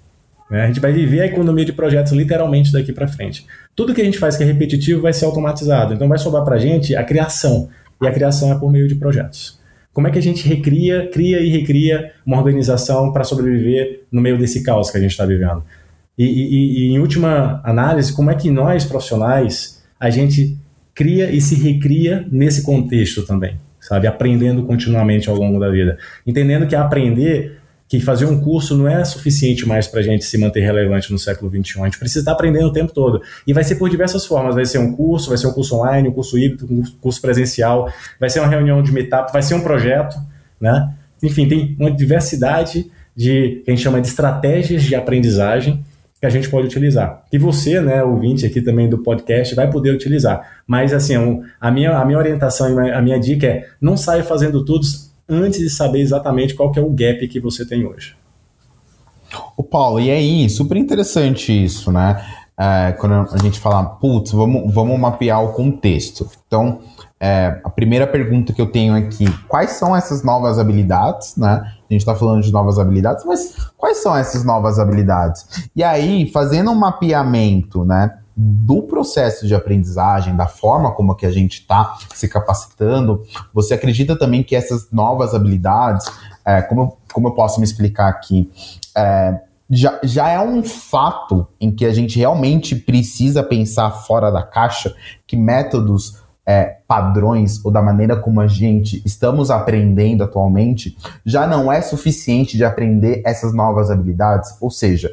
[0.51, 0.63] Né?
[0.63, 3.47] A gente vai viver a economia de projetos literalmente daqui para frente.
[3.77, 5.93] Tudo que a gente faz que é repetitivo vai ser automatizado.
[5.93, 7.69] Então vai sobrar para a gente a criação.
[8.03, 9.61] E a criação é por meio de projetos.
[9.95, 14.37] Como é que a gente recria, cria e recria uma organização para sobreviver no meio
[14.37, 15.63] desse caos que a gente está vivendo?
[16.19, 20.59] E, e, e, em última análise, como é que nós, profissionais, a gente
[20.95, 24.09] cria e se recria nesse contexto também, sabe?
[24.09, 25.97] Aprendendo continuamente ao longo da vida.
[26.27, 27.61] Entendendo que aprender
[27.99, 31.19] que fazer um curso não é suficiente mais para a gente se manter relevante no
[31.19, 31.81] século XXI.
[31.81, 33.21] A gente precisa estar aprendendo o tempo todo.
[33.47, 34.55] E vai ser por diversas formas.
[34.55, 37.91] Vai ser um curso, vai ser um curso online, um curso híbrido, um curso presencial,
[38.19, 40.17] vai ser uma reunião de meetup, vai ser um projeto,
[40.61, 40.93] né?
[41.23, 45.85] Enfim, tem uma diversidade de, que a gente chama de estratégias de aprendizagem
[46.21, 47.23] que a gente pode utilizar.
[47.33, 50.63] E você, né, ouvinte aqui também do podcast, vai poder utilizar.
[50.67, 54.87] Mas, assim, a minha, a minha orientação, a minha dica é não saia fazendo tudo
[55.29, 58.17] antes de saber exatamente qual que é o gap que você tem hoje.
[59.57, 62.25] O Paulo, e aí, super interessante isso, né?
[62.57, 66.29] É, quando a gente fala, putz, vamos, vamos mapear o contexto.
[66.47, 66.81] Então,
[67.19, 71.63] é, a primeira pergunta que eu tenho aqui, quais são essas novas habilidades, né?
[71.89, 75.69] A gente está falando de novas habilidades, mas quais são essas novas habilidades?
[75.75, 78.19] E aí, fazendo um mapeamento, né?
[78.37, 83.23] Do processo de aprendizagem, da forma como que a gente está se capacitando,
[83.53, 86.07] você acredita também que essas novas habilidades,
[86.45, 88.51] é, como, como eu posso me explicar aqui,
[88.97, 94.43] é, já, já é um fato em que a gente realmente precisa pensar fora da
[94.43, 94.95] caixa,
[95.27, 101.73] que métodos é, padrões ou da maneira como a gente estamos aprendendo atualmente já não
[101.73, 104.55] é suficiente de aprender essas novas habilidades.
[104.61, 105.11] Ou seja,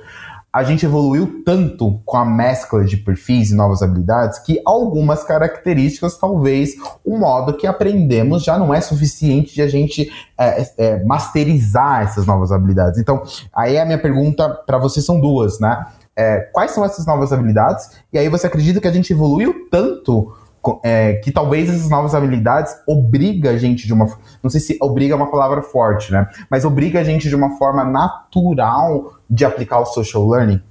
[0.54, 6.18] a gente evoluiu tanto com a mescla de perfis e novas habilidades que algumas características,
[6.18, 6.72] talvez
[7.06, 12.26] o modo que aprendemos já não é suficiente de a gente é, é, masterizar essas
[12.26, 13.00] novas habilidades.
[13.00, 13.24] Então,
[13.56, 15.86] aí a minha pergunta para você são duas, né?
[16.14, 17.90] É, quais são essas novas habilidades?
[18.12, 20.36] E aí você acredita que a gente evoluiu tanto
[20.84, 24.08] é, que talvez essas novas habilidades obriga a gente de uma
[24.44, 26.28] não sei se obriga é uma palavra forte, né?
[26.50, 30.62] Mas obriga a gente de uma forma natural de aplicar o social learning.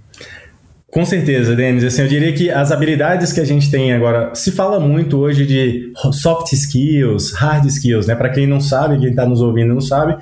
[0.91, 1.85] Com certeza, Denis.
[1.85, 5.47] Assim, eu diria que as habilidades que a gente tem agora, se fala muito hoje
[5.47, 8.17] de soft skills, hard skills, né?
[8.17, 10.17] Para quem não sabe, quem está nos ouvindo não sabe,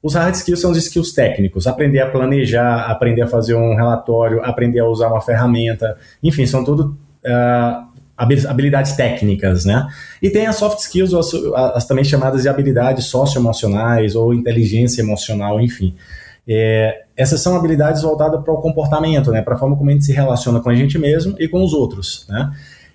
[0.00, 4.40] os hard skills são os skills técnicos, aprender a planejar, aprender a fazer um relatório,
[4.44, 9.86] aprender a usar uma ferramenta, enfim, são tudo uh, habilidades técnicas, né?
[10.20, 11.34] E tem as soft skills, as,
[11.74, 15.94] as também chamadas de habilidades socioemocionais ou inteligência emocional, enfim.
[16.46, 19.42] É, essas são habilidades voltadas para o comportamento, né?
[19.42, 21.72] Para a forma como a gente se relaciona com a gente mesmo e com os
[21.72, 22.50] outros, né?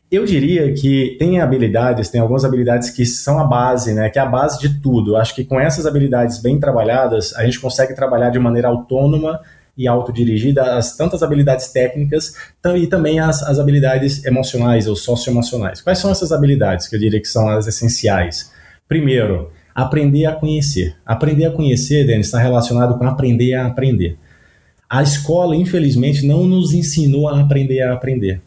[0.09, 4.09] Eu diria que tem habilidades, tem algumas habilidades que são a base, né?
[4.09, 5.17] Que é a base de tudo.
[5.17, 9.41] Acho que com essas habilidades bem trabalhadas, a gente consegue trabalhar de maneira autônoma
[9.77, 12.33] e autodirigida as tantas habilidades técnicas
[12.75, 15.81] e também as, as habilidades emocionais ou socioemocionais.
[15.81, 18.51] Quais são essas habilidades que eu diria que são as essenciais?
[18.87, 20.95] Primeiro, aprender a conhecer.
[21.05, 24.17] Aprender a conhecer, Denis, está relacionado com aprender a aprender.
[24.89, 28.41] A escola, infelizmente, não nos ensinou a aprender a aprender.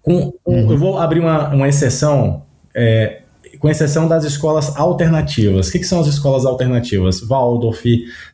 [0.00, 0.70] Com, uhum.
[0.70, 2.42] Eu vou abrir uma, uma exceção
[2.74, 3.21] é,
[3.62, 5.68] com exceção das escolas alternativas.
[5.68, 7.20] O que, que são as escolas alternativas?
[7.20, 7.84] Waldorf,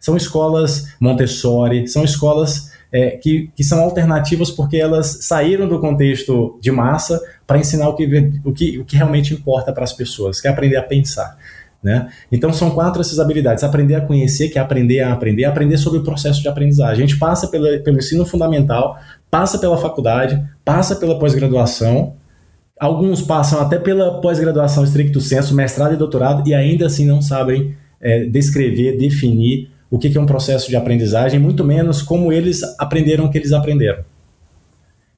[0.01, 6.59] são escolas Montessori, são escolas é, que, que são alternativas porque elas saíram do contexto
[6.63, 10.41] de massa para ensinar o que, o, que, o que realmente importa para as pessoas,
[10.41, 11.37] que é aprender a pensar.
[11.83, 12.09] Né?
[12.33, 15.99] Então são quatro essas habilidades: aprender a conhecer, que é aprender a aprender, aprender sobre
[15.99, 17.05] o processo de aprendizagem.
[17.05, 18.99] A gente passa pelo, pelo ensino fundamental,
[19.31, 22.17] passa pela faculdade, passa pela pós-graduação
[22.79, 27.75] Alguns passam até pela pós-graduação estricto senso, mestrado e doutorado, e ainda assim não sabem
[28.01, 33.25] é, descrever, definir o que é um processo de aprendizagem, muito menos como eles aprenderam
[33.25, 34.05] o que eles aprenderam.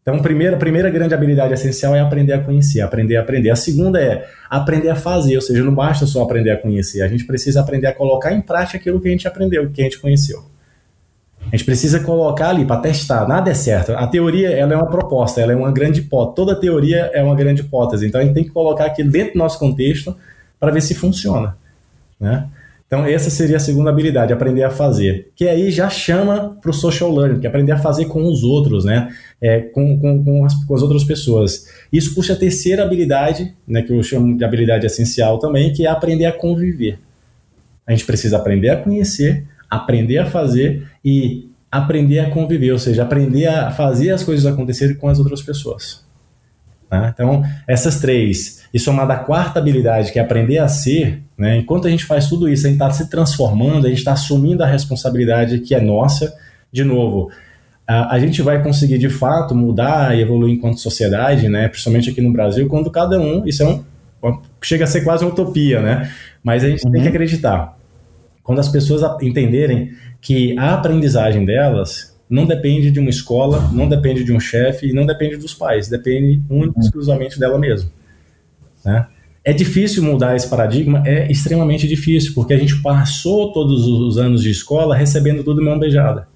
[0.02, 3.50] Então, a primeira, a primeira grande habilidade essencial é aprender a conhecer, aprender a aprender.
[3.50, 7.08] A segunda é aprender a fazer, ou seja, não basta só aprender a conhecer, a
[7.08, 10.00] gente precisa aprender a colocar em prática aquilo que a gente aprendeu, que a gente
[10.00, 10.49] conheceu.
[11.46, 13.26] A gente precisa colocar ali para testar.
[13.26, 13.92] Nada é certo.
[13.92, 16.36] A teoria ela é uma proposta, ela é uma grande hipótese.
[16.36, 18.06] Toda teoria é uma grande hipótese.
[18.06, 20.16] Então a gente tem que colocar aquilo dentro do nosso contexto
[20.60, 21.56] para ver se funciona.
[22.20, 22.46] Né?
[22.86, 25.30] Então essa seria a segunda habilidade, aprender a fazer.
[25.34, 28.42] Que aí já chama para o social learning, que é aprender a fazer com os
[28.42, 29.08] outros, né?
[29.40, 31.66] É, com, com, com, as, com as outras pessoas.
[31.92, 35.88] Isso puxa a terceira habilidade, né, que eu chamo de habilidade essencial também, que é
[35.88, 36.98] aprender a conviver.
[37.86, 43.02] A gente precisa aprender a conhecer, aprender a fazer e aprender a conviver, ou seja,
[43.02, 46.04] aprender a fazer as coisas acontecerem com as outras pessoas.
[46.90, 47.12] Né?
[47.14, 51.58] Então, essas três, e somada a quarta habilidade, que é aprender a ser, né?
[51.58, 54.64] enquanto a gente faz tudo isso, a gente está se transformando, a gente está assumindo
[54.64, 56.34] a responsabilidade que é nossa.
[56.72, 57.30] De novo,
[57.86, 61.68] a, a gente vai conseguir de fato mudar e evoluir enquanto sociedade, né?
[61.68, 65.30] principalmente aqui no Brasil, quando cada um, isso é um, chega a ser quase uma
[65.30, 66.12] utopia, né?
[66.42, 66.90] mas a gente uhum.
[66.90, 67.14] tem que uhum.
[67.14, 67.79] acreditar.
[68.42, 74.22] Quando as pessoas entenderem que a aprendizagem delas não depende de uma escola, não depende
[74.22, 77.90] de um chefe e não depende dos pais, depende único e exclusivamente dela mesma.
[78.84, 79.06] Né?
[79.44, 81.02] É difícil mudar esse paradigma?
[81.06, 85.78] É extremamente difícil, porque a gente passou todos os anos de escola recebendo tudo mão
[85.78, 86.28] beijada.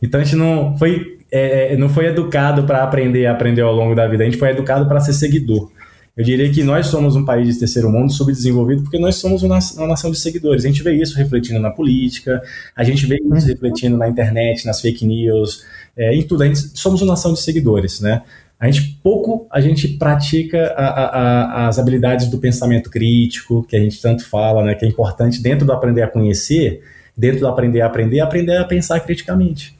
[0.00, 3.94] Então a gente não foi, é, é não foi educado para aprender, aprender ao longo
[3.94, 5.70] da vida, a gente foi educado para ser seguidor.
[6.14, 9.58] Eu diria que nós somos um país de terceiro mundo subdesenvolvido porque nós somos uma,
[9.86, 10.62] nação de seguidores.
[10.64, 12.42] A gente vê isso refletindo na política,
[12.76, 15.64] a gente vê isso refletindo na internet, nas fake news,
[15.96, 16.42] é, em tudo.
[16.42, 18.22] A gente, somos uma nação de seguidores, né?
[18.60, 23.74] A gente pouco a gente pratica a, a, a, as habilidades do pensamento crítico, que
[23.74, 24.74] a gente tanto fala, né?
[24.74, 26.82] Que é importante dentro do aprender a conhecer,
[27.16, 29.74] dentro do aprender a aprender, aprender a pensar criticamente.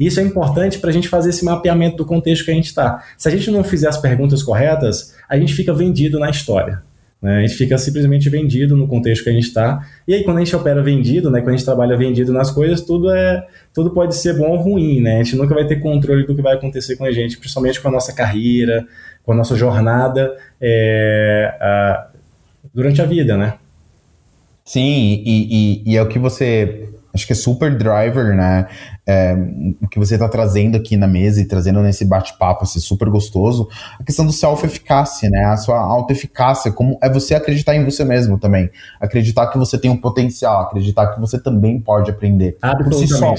[0.00, 3.04] Isso é importante para a gente fazer esse mapeamento do contexto que a gente está.
[3.18, 6.82] Se a gente não fizer as perguntas corretas, a gente fica vendido na história.
[7.20, 7.36] Né?
[7.36, 9.86] A gente fica simplesmente vendido no contexto que a gente está.
[10.08, 12.80] E aí, quando a gente opera vendido, né, quando a gente trabalha vendido nas coisas,
[12.80, 15.02] tudo é tudo pode ser bom ou ruim.
[15.02, 15.20] Né?
[15.20, 17.88] A gente nunca vai ter controle do que vai acontecer com a gente, principalmente com
[17.88, 18.86] a nossa carreira,
[19.22, 22.08] com a nossa jornada é, a,
[22.72, 23.36] durante a vida.
[23.36, 23.52] Né?
[24.64, 26.88] Sim, e, e, e é o que você
[27.20, 28.66] acho que é super driver, né?
[29.06, 29.34] É,
[29.80, 33.68] o que você está trazendo aqui na mesa e trazendo nesse bate-papo assim, super gostoso,
[33.98, 35.44] a questão do self-eficácia, né?
[35.44, 38.70] A sua auto-eficácia, como é você acreditar em você mesmo também.
[39.00, 42.56] Acreditar que você tem um potencial, acreditar que você também pode aprender.
[42.82, 43.34] Por si só.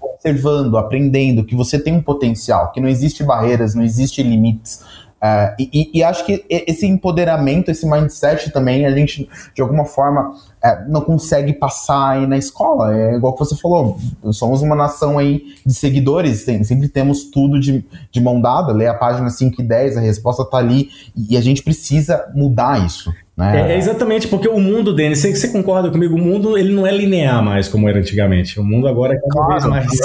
[0.00, 4.82] Observando, aprendendo que você tem um potencial, que não existe barreiras, não existe limites.
[5.22, 10.34] Uh, e, e, acho que esse empoderamento, esse mindset também, a gente, de alguma forma,
[10.60, 12.92] é, não consegue passar aí na escola.
[12.92, 14.00] É igual que você falou,
[14.32, 18.88] somos uma nação aí de seguidores, tem, sempre temos tudo de, de mão dada, lê
[18.88, 23.12] a página 5 e 10, a resposta tá ali, e a gente precisa mudar isso.
[23.36, 23.70] Né?
[23.70, 26.16] É, é, exatamente, porque o mundo, Denis, você, você, concorda comigo?
[26.16, 28.58] O mundo ele não é linear mais como era antigamente.
[28.58, 30.00] O mundo agora é cada claro, vez mais,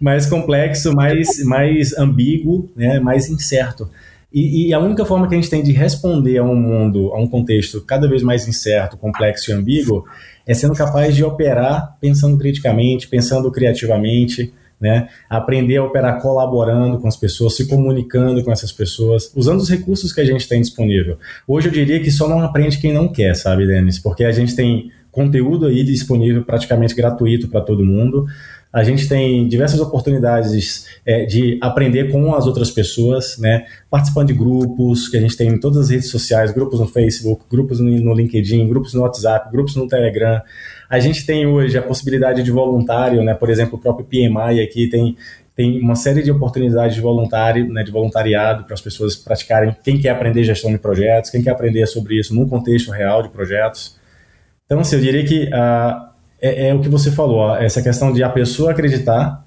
[0.00, 3.88] mais complexo, mais, mais ambíguo, né, mais incerto.
[4.32, 7.20] E, e, a única forma que a gente tem de responder a um mundo, a
[7.20, 10.04] um contexto cada vez mais incerto, complexo e ambíguo,
[10.46, 15.08] é sendo capaz de operar pensando criticamente, pensando criativamente, né?
[15.30, 20.12] Aprender a operar colaborando com as pessoas, se comunicando com essas pessoas, usando os recursos
[20.12, 21.18] que a gente tem disponível.
[21.46, 23.98] Hoje eu diria que só não aprende quem não quer, sabe, Denis?
[23.98, 28.26] Porque a gente tem conteúdo aí disponível praticamente gratuito para todo mundo
[28.72, 33.66] a gente tem diversas oportunidades é, de aprender com as outras pessoas, né?
[33.90, 37.44] Participando de grupos que a gente tem em todas as redes sociais, grupos no Facebook,
[37.50, 40.40] grupos no LinkedIn, grupos no WhatsApp, grupos no Telegram.
[40.88, 43.34] A gente tem hoje a possibilidade de voluntário, né?
[43.34, 45.16] Por exemplo, o próprio PMI aqui tem
[45.54, 49.76] tem uma série de oportunidades de voluntário, né, de voluntariado para as pessoas praticarem.
[49.84, 53.28] Quem quer aprender gestão de projetos, quem quer aprender sobre isso num contexto real de
[53.28, 53.94] projetos.
[54.72, 56.08] Então, assim, eu diria que uh,
[56.40, 59.44] é, é o que você falou, essa questão de a pessoa acreditar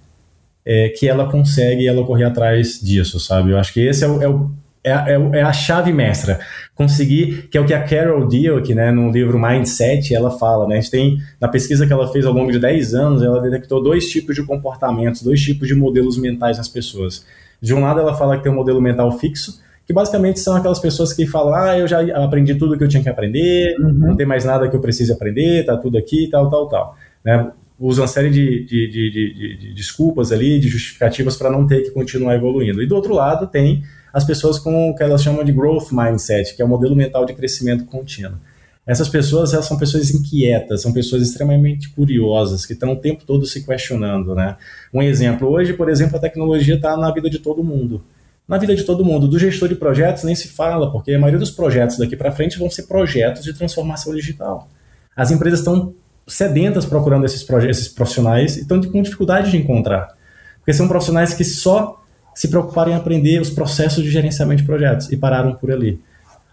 [0.63, 3.49] é, que ela consegue ela correr atrás disso, sabe?
[3.49, 4.51] Eu acho que esse é o, é o
[4.83, 6.39] é, é, é, a chave mestra.
[6.75, 10.77] Conseguir, que é o que a Carol Dweck, né, no livro Mindset, ela fala, né?
[10.77, 13.81] A gente tem, na pesquisa que ela fez ao longo de 10 anos, ela detectou
[13.81, 17.25] dois tipos de comportamentos, dois tipos de modelos mentais nas pessoas.
[17.59, 20.79] De um lado, ela fala que tem um modelo mental fixo, que basicamente são aquelas
[20.79, 23.93] pessoas que falam, ah, eu já aprendi tudo que eu tinha que aprender, uhum.
[23.93, 26.97] não tem mais nada que eu precise aprender, tá tudo aqui, tal, tal, tal.
[27.23, 27.51] Né?
[27.79, 31.91] Usam uma série de, de, de, de desculpas ali, de justificativas para não ter que
[31.91, 32.81] continuar evoluindo.
[32.81, 36.55] E do outro lado tem as pessoas com o que elas chamam de growth mindset,
[36.55, 38.39] que é o modelo mental de crescimento contínuo.
[38.87, 43.45] Essas pessoas elas são pessoas inquietas, são pessoas extremamente curiosas, que estão o tempo todo
[43.45, 44.33] se questionando.
[44.33, 44.55] Né?
[44.93, 48.03] Um exemplo, hoje, por exemplo, a tecnologia está na vida de todo mundo
[48.47, 49.27] na vida de todo mundo.
[49.27, 52.59] Do gestor de projetos nem se fala, porque a maioria dos projetos daqui para frente
[52.59, 54.69] vão ser projetos de transformação digital.
[55.15, 55.93] As empresas estão
[56.27, 60.13] sedentas procurando esses, esses profissionais e estão com dificuldade de encontrar.
[60.59, 62.01] Porque são profissionais que só
[62.33, 65.99] se preocuparam em aprender os processos de gerenciamento de projetos e pararam por ali.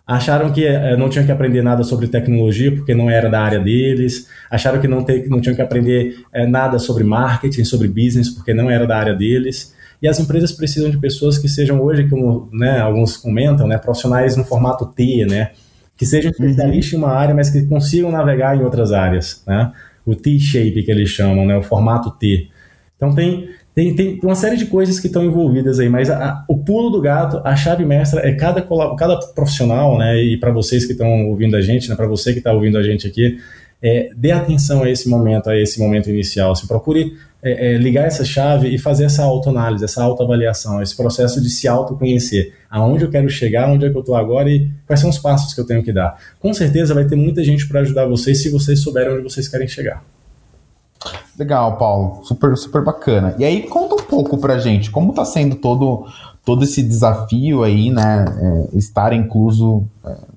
[0.07, 3.59] Acharam que eh, não tinham que aprender nada sobre tecnologia porque não era da área
[3.59, 8.29] deles, acharam que não, te, não tinham que aprender eh, nada sobre marketing, sobre business
[8.29, 12.09] porque não era da área deles e as empresas precisam de pessoas que sejam hoje,
[12.09, 15.53] como né, alguns comentam, né, profissionais no formato T, né,
[15.97, 16.47] que sejam uhum.
[16.47, 19.73] especialistas em uma área, mas que consigam navegar em outras áreas, né,
[20.05, 22.49] o T-shape que eles chamam, né, o formato T.
[22.97, 26.45] Então tem tem, tem uma série de coisas que estão envolvidas aí, mas a, a,
[26.47, 28.61] o pulo do gato, a chave mestra é cada,
[28.99, 30.23] cada profissional, né?
[30.23, 32.83] E para vocês que estão ouvindo a gente, né, para você que está ouvindo a
[32.83, 33.39] gente aqui,
[33.81, 36.55] é, dê atenção a esse momento, a esse momento inicial.
[36.55, 41.41] Se procure é, é, ligar essa chave e fazer essa autoanálise, essa autoavaliação, esse processo
[41.41, 42.55] de se autoconhecer.
[42.71, 45.53] Aonde eu quero chegar, onde é que eu estou agora e quais são os passos
[45.53, 46.17] que eu tenho que dar.
[46.39, 49.67] Com certeza vai ter muita gente para ajudar vocês se vocês souberem onde vocês querem
[49.67, 50.05] chegar.
[51.37, 52.25] Legal, Paulo.
[52.25, 53.35] Super, super bacana.
[53.39, 56.07] E aí, conta um pouco pra gente, como está sendo todo,
[56.45, 58.25] todo esse desafio aí, né?
[58.73, 59.85] É, estar incluso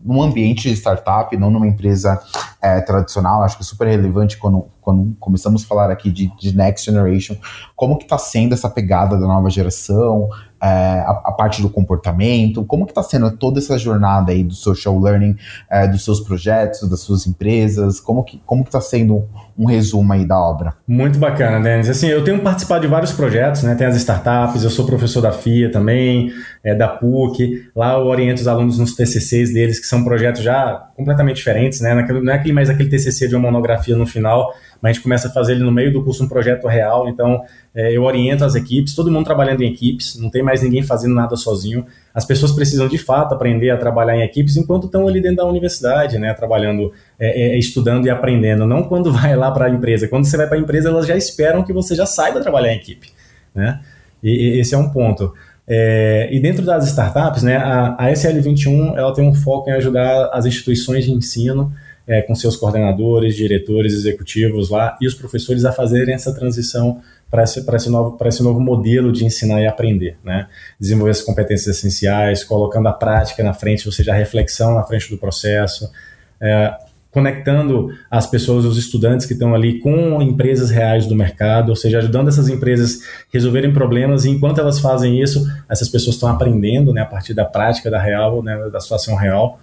[0.04, 2.22] num ambiente de startup, não numa empresa
[2.62, 3.44] é, tradicional.
[3.44, 7.36] Acho que é super relevante quando, quando começamos a falar aqui de, de Next Generation.
[7.76, 10.30] Como que está sendo essa pegada da nova geração,
[10.62, 14.54] é, a, a, parte do comportamento, como que está sendo toda essa jornada aí do
[14.54, 15.36] social learning,
[15.70, 20.26] é, dos seus projetos, das suas empresas, como que como está sendo um resumo aí
[20.26, 20.74] da obra?
[20.88, 21.90] Muito bacana, Denis.
[21.90, 23.76] Assim, eu tenho participado de vários projetos, né?
[23.76, 26.32] Tem as startups, eu sou professor da FIA também,
[26.66, 27.70] é, da PUC.
[27.76, 31.94] Lá eu oriento os alunos nos TCCs deles, que são projetos já completamente diferentes, né?
[31.94, 34.52] Não é aquele, mais aquele TCC de uma monografia no final,
[34.82, 37.08] mas a gente começa a fazer ele no meio do curso um projeto real.
[37.08, 37.44] Então,
[37.76, 41.14] é, eu oriento as equipes, todo mundo trabalhando em equipes, não tem mais ninguém fazendo
[41.14, 41.86] nada sozinho.
[42.12, 45.46] As pessoas precisam de fato aprender a trabalhar em equipes enquanto estão ali dentro da
[45.46, 48.66] universidade, né, trabalhando, é, é, estudando e aprendendo.
[48.66, 50.08] Não quando vai lá para a empresa.
[50.08, 52.78] Quando você vai para a empresa, elas já esperam que você já saiba trabalhar em
[52.78, 53.12] equipe,
[53.54, 53.82] né?
[54.24, 55.32] E, e esse é um ponto.
[55.68, 60.30] É, e dentro das startups, né, a, a SL21 ela tem um foco em ajudar
[60.32, 61.74] as instituições de ensino
[62.08, 67.44] é, com seus coordenadores, diretores, executivos lá e os professores a fazerem essa transição para
[67.44, 70.18] esse, esse, novo, esse novo modelo de ensinar e aprender.
[70.24, 70.48] Né?
[70.80, 75.10] Desenvolver as competências essenciais, colocando a prática na frente, ou seja, a reflexão na frente
[75.10, 75.92] do processo,
[76.40, 76.74] é,
[77.16, 82.00] conectando as pessoas, os estudantes que estão ali com empresas reais do mercado, ou seja,
[82.00, 87.00] ajudando essas empresas resolverem problemas e enquanto elas fazem isso, essas pessoas estão aprendendo né,
[87.00, 89.62] a partir da prática, da real, né, da situação real.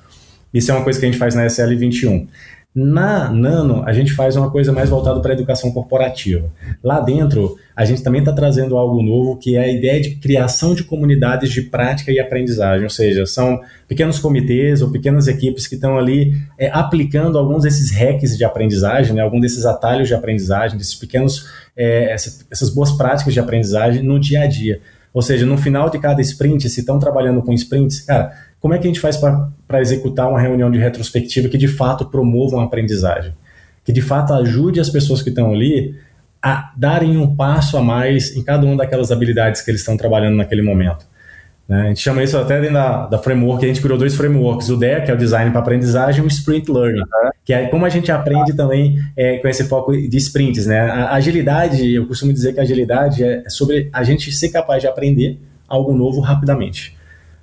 [0.52, 2.26] Isso é uma coisa que a gente faz na SL 21.
[2.74, 6.50] Na Nano, a gente faz uma coisa mais voltada para a educação corporativa.
[6.82, 10.74] Lá dentro, a gente também está trazendo algo novo, que é a ideia de criação
[10.74, 12.84] de comunidades de prática e aprendizagem.
[12.84, 17.90] Ou seja, são pequenos comitês ou pequenas equipes que estão ali é, aplicando alguns desses
[17.90, 21.46] hacks de aprendizagem, né, alguns desses atalhos de aprendizagem, desses pequenos,
[21.76, 24.80] é, essas boas práticas de aprendizagem no dia a dia.
[25.12, 28.32] Ou seja, no final de cada sprint, se estão trabalhando com sprints, cara,
[28.62, 32.06] como é que a gente faz para executar uma reunião de retrospectiva que de fato
[32.06, 33.32] promova uma aprendizagem?
[33.84, 35.96] Que de fato ajude as pessoas que estão ali
[36.40, 40.36] a darem um passo a mais em cada uma daquelas habilidades que eles estão trabalhando
[40.36, 41.04] naquele momento.
[41.68, 41.82] Né?
[41.82, 44.76] A gente chama isso até dentro da, da framework, a gente criou dois frameworks, o
[44.76, 47.02] DEA, que é o Design para Aprendizagem, e o Sprint Learning,
[47.44, 50.66] que é como a gente aprende também é, com esse foco de sprints.
[50.66, 50.78] Né?
[50.78, 54.86] A agilidade, eu costumo dizer que a agilidade é sobre a gente ser capaz de
[54.86, 56.96] aprender algo novo rapidamente.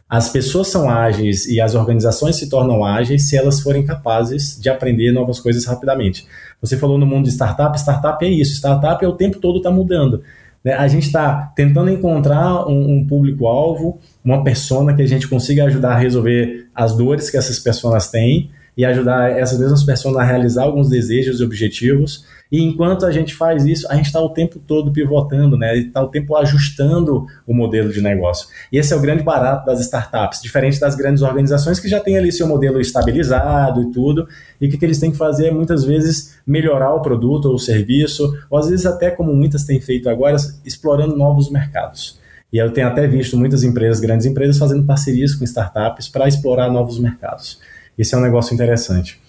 [0.10, 4.68] As pessoas são ágeis e as organizações se tornam ágeis se elas forem capazes de
[4.68, 6.26] aprender novas coisas rapidamente.
[6.60, 9.70] Você falou no mundo de startup, startup é isso, startup é o tempo todo está
[9.70, 10.24] mudando.
[10.64, 10.74] Né?
[10.74, 15.94] A gente está tentando encontrar um, um público-alvo, uma persona que a gente consiga ajudar
[15.94, 18.50] a resolver as dores que essas pessoas têm
[18.80, 23.36] e ajudar essas mesmas pessoas a realizar alguns desejos e objetivos e enquanto a gente
[23.36, 25.78] faz isso, a gente está o tempo todo pivotando, né?
[25.78, 28.48] Está o tempo ajustando o modelo de negócio.
[28.72, 32.18] E esse é o grande barato das startups, diferente das grandes organizações que já têm
[32.18, 34.28] ali seu modelo estabilizado e tudo,
[34.60, 37.56] e o que, que eles têm que fazer é muitas vezes melhorar o produto ou
[37.56, 42.20] o serviço, ou às vezes até como muitas têm feito agora, explorando novos mercados.
[42.52, 46.72] E eu tenho até visto muitas empresas, grandes empresas, fazendo parcerias com startups para explorar
[46.72, 47.60] novos mercados.
[48.00, 49.20] Esse é um negócio interessante.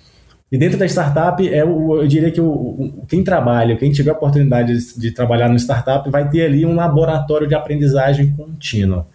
[0.50, 4.76] E dentro da startup, é o, eu diria que o, quem trabalha, quem tiver oportunidade
[4.76, 9.06] de, de, trabalhar no startup, vai ter ali um laboratório de aprendizagem contínua.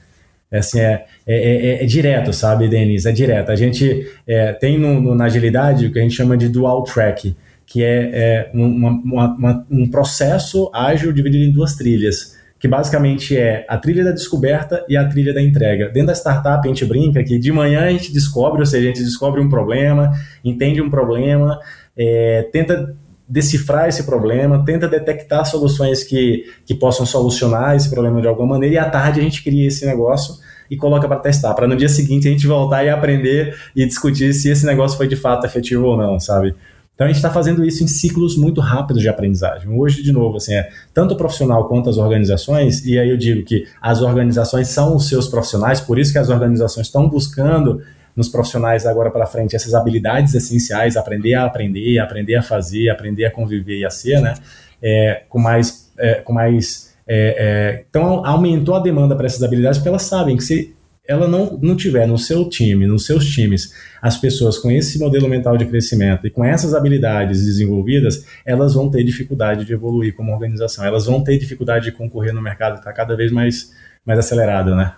[0.51, 3.05] É, assim, é, é, é, é direto, sabe, Denis?
[3.05, 3.51] É direto.
[3.51, 6.83] A gente é, tem no, no, na agilidade o que a gente chama de dual
[6.83, 7.35] track,
[7.65, 12.34] que é, é uma, uma, uma, um processo ágil dividido em duas trilhas
[12.65, 15.87] que basicamente é a trilha da descoberta e a trilha da entrega.
[15.89, 18.87] Dentro da startup, a gente brinca que de manhã a gente descobre, ou seja, a
[18.87, 20.11] gente descobre um problema,
[20.43, 21.59] entende um problema,
[21.95, 22.95] é, tenta
[23.29, 28.73] decifrar esse problema, tenta detectar soluções que, que possam solucionar esse problema de alguma maneira,
[28.73, 30.33] e à tarde a gente cria esse negócio
[30.67, 34.33] e coloca para testar, para no dia seguinte a gente voltar e aprender e discutir
[34.33, 36.55] se esse negócio foi de fato efetivo ou não, sabe?
[36.95, 39.69] Então a gente está fazendo isso em ciclos muito rápidos de aprendizagem.
[39.69, 43.43] Hoje, de novo, assim, é tanto o profissional quanto as organizações, e aí eu digo
[43.43, 47.81] que as organizações são os seus profissionais, por isso que as organizações estão buscando
[48.15, 53.25] nos profissionais agora para frente essas habilidades essenciais, aprender a aprender, aprender a fazer, aprender
[53.25, 54.35] a conviver e a ser, né?
[54.81, 59.77] É, com mais, é, com mais É, é, então aumentou a demanda para essas habilidades
[59.77, 60.74] porque elas sabem que se
[61.07, 65.29] ela não, não tiver no seu time, nos seus times, as pessoas com esse modelo
[65.29, 70.31] mental de crescimento e com essas habilidades desenvolvidas, elas vão ter dificuldade de evoluir como
[70.31, 73.71] organização, elas vão ter dificuldade de concorrer no mercado que está cada vez mais,
[74.05, 74.93] mais acelerado, né?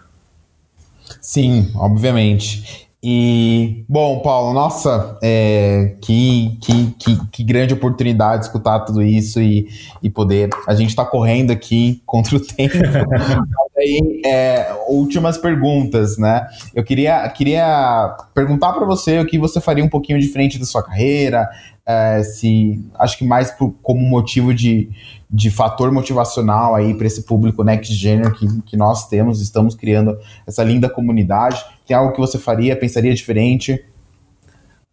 [1.21, 2.86] Sim, obviamente.
[3.01, 9.67] E, bom, Paulo, nossa, é, que, que, que, que, grande oportunidade escutar tudo isso e,
[10.01, 10.49] e poder.
[10.67, 12.75] A gente está correndo aqui contra o tempo.
[13.77, 16.47] aí, é, últimas perguntas, né?
[16.73, 20.81] Eu queria, queria perguntar para você o que você faria um pouquinho diferente da sua
[20.81, 21.47] carreira,
[21.85, 24.89] é, se acho que mais como motivo de,
[25.29, 30.17] de fator motivacional aí para esse público Next Gen que, que nós temos, estamos criando
[30.45, 31.63] essa linda comunidade.
[31.87, 33.81] Tem algo que você faria, pensaria diferente?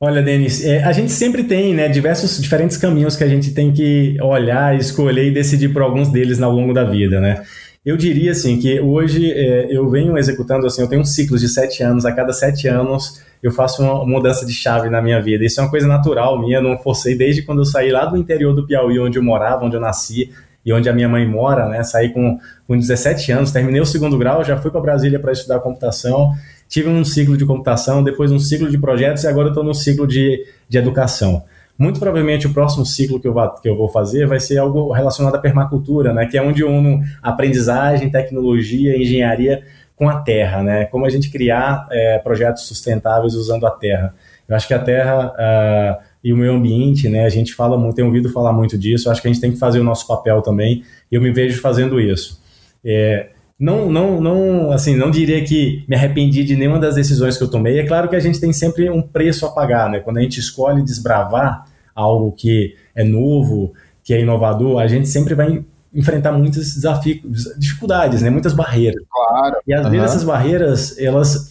[0.00, 3.72] Olha, Denis, é, a gente sempre tem né, diversos diferentes caminhos que a gente tem
[3.72, 7.42] que olhar, escolher e decidir por alguns deles ao longo da vida, né?
[7.84, 11.48] Eu diria assim que hoje é, eu venho executando assim, eu tenho um ciclo de
[11.48, 15.44] sete anos, a cada sete anos eu faço uma mudança de chave na minha vida.
[15.44, 18.54] Isso é uma coisa natural minha, não forcei desde quando eu saí lá do interior
[18.54, 20.30] do Piauí, onde eu morava, onde eu nasci
[20.64, 21.82] e onde a minha mãe mora, né?
[21.82, 25.60] Saí com, com 17 anos, terminei o segundo grau, já fui para Brasília para estudar
[25.60, 26.32] computação,
[26.74, 30.08] tive um ciclo de computação, depois um ciclo de projetos e agora estou no ciclo
[30.08, 31.44] de, de educação.
[31.78, 34.90] Muito provavelmente o próximo ciclo que eu, vá, que eu vou fazer vai ser algo
[34.90, 36.26] relacionado à permacultura, né?
[36.26, 39.62] Que é onde eu uno aprendizagem, tecnologia, engenharia
[39.94, 40.84] com a terra, né?
[40.86, 44.12] Como a gente criar é, projetos sustentáveis usando a terra.
[44.48, 47.24] Eu acho que a terra uh, e o meio ambiente, né?
[47.24, 49.06] A gente fala muito, tem ouvido falar muito disso.
[49.06, 50.82] Eu acho que a gente tem que fazer o nosso papel também.
[51.10, 52.42] E eu me vejo fazendo isso.
[52.84, 53.28] É,
[53.58, 57.50] não, não, não, assim, não diria que me arrependi de nenhuma das decisões que eu
[57.50, 57.78] tomei.
[57.78, 60.00] É claro que a gente tem sempre um preço a pagar, né?
[60.00, 65.34] Quando a gente escolhe desbravar algo que é novo, que é inovador, a gente sempre
[65.34, 67.22] vai enfrentar muitos desafios,
[67.56, 68.28] dificuldades, né?
[68.28, 69.02] Muitas barreiras.
[69.08, 69.56] Claro.
[69.66, 69.90] E às uhum.
[69.92, 71.48] vezes essas barreiras, elas,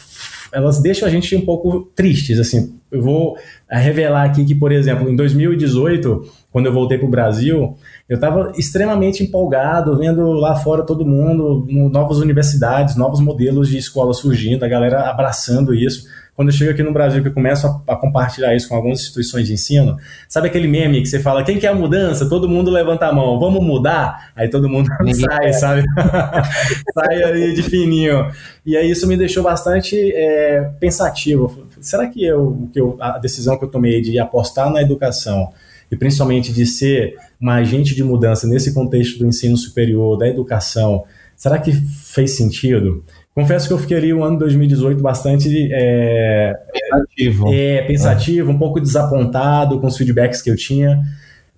[0.53, 2.79] elas deixam a gente um pouco tristes, assim.
[2.91, 3.35] Eu vou
[3.69, 7.75] revelar aqui que, por exemplo, em 2018, quando eu voltei para o Brasil,
[8.07, 14.13] eu estava extremamente empolgado, vendo lá fora todo mundo, novas universidades, novos modelos de escola
[14.13, 17.93] surgindo, a galera abraçando isso quando eu chego aqui no Brasil, que eu começo a,
[17.93, 21.59] a, compartilhar isso com algumas instituições de ensino, sabe aquele meme que você fala, quem
[21.59, 22.27] quer a mudança?
[22.27, 24.31] Todo mundo levanta a mão, vamos mudar?
[24.35, 25.83] Aí todo mundo sai, sabe?
[26.93, 28.31] sai ali de fininho.
[28.65, 31.67] E aí isso me deixou bastante é, pensativo.
[31.79, 35.53] Será que, eu, que eu, a decisão que eu tomei de apostar na educação
[35.91, 41.03] e principalmente de ser uma agente de mudança nesse contexto do ensino superior, da educação,
[41.35, 43.03] será que fez sentido?
[43.35, 47.53] Confesso que eu fiquei ali o ano 2018 bastante é, pensativo.
[47.53, 51.01] É, pensativo, um pouco desapontado com os feedbacks que eu tinha.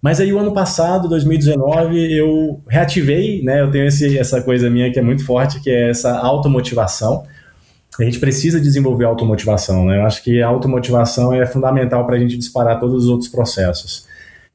[0.02, 3.62] Mas aí o ano passado, 2019, eu reativei, né?
[3.62, 7.24] Eu tenho esse, essa coisa minha que é muito forte, que é essa automotivação.
[8.00, 9.98] A gente precisa desenvolver automotivação, né?
[9.98, 14.06] Eu acho que a automotivação é fundamental para a gente disparar todos os outros processos.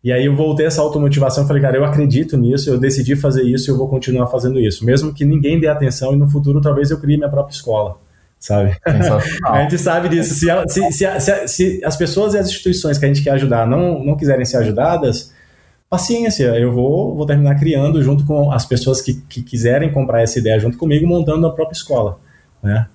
[0.03, 3.71] E aí eu voltei essa automotivação, falei, cara, eu acredito nisso, eu decidi fazer isso
[3.71, 4.85] e eu vou continuar fazendo isso.
[4.85, 7.99] Mesmo que ninguém dê atenção e no futuro talvez eu crie minha própria escola,
[8.39, 8.77] sabe?
[9.45, 10.35] a gente sabe disso.
[10.35, 13.33] Se, ela, se, se, se, se, as pessoas e as instituições que a gente quer
[13.33, 15.35] ajudar não, não quiserem ser ajudadas,
[15.91, 20.39] paciência, eu vou, vou terminar criando junto com as pessoas que, que quiserem comprar essa
[20.39, 22.19] ideia junto comigo, montando a própria escola,
[22.63, 22.87] né?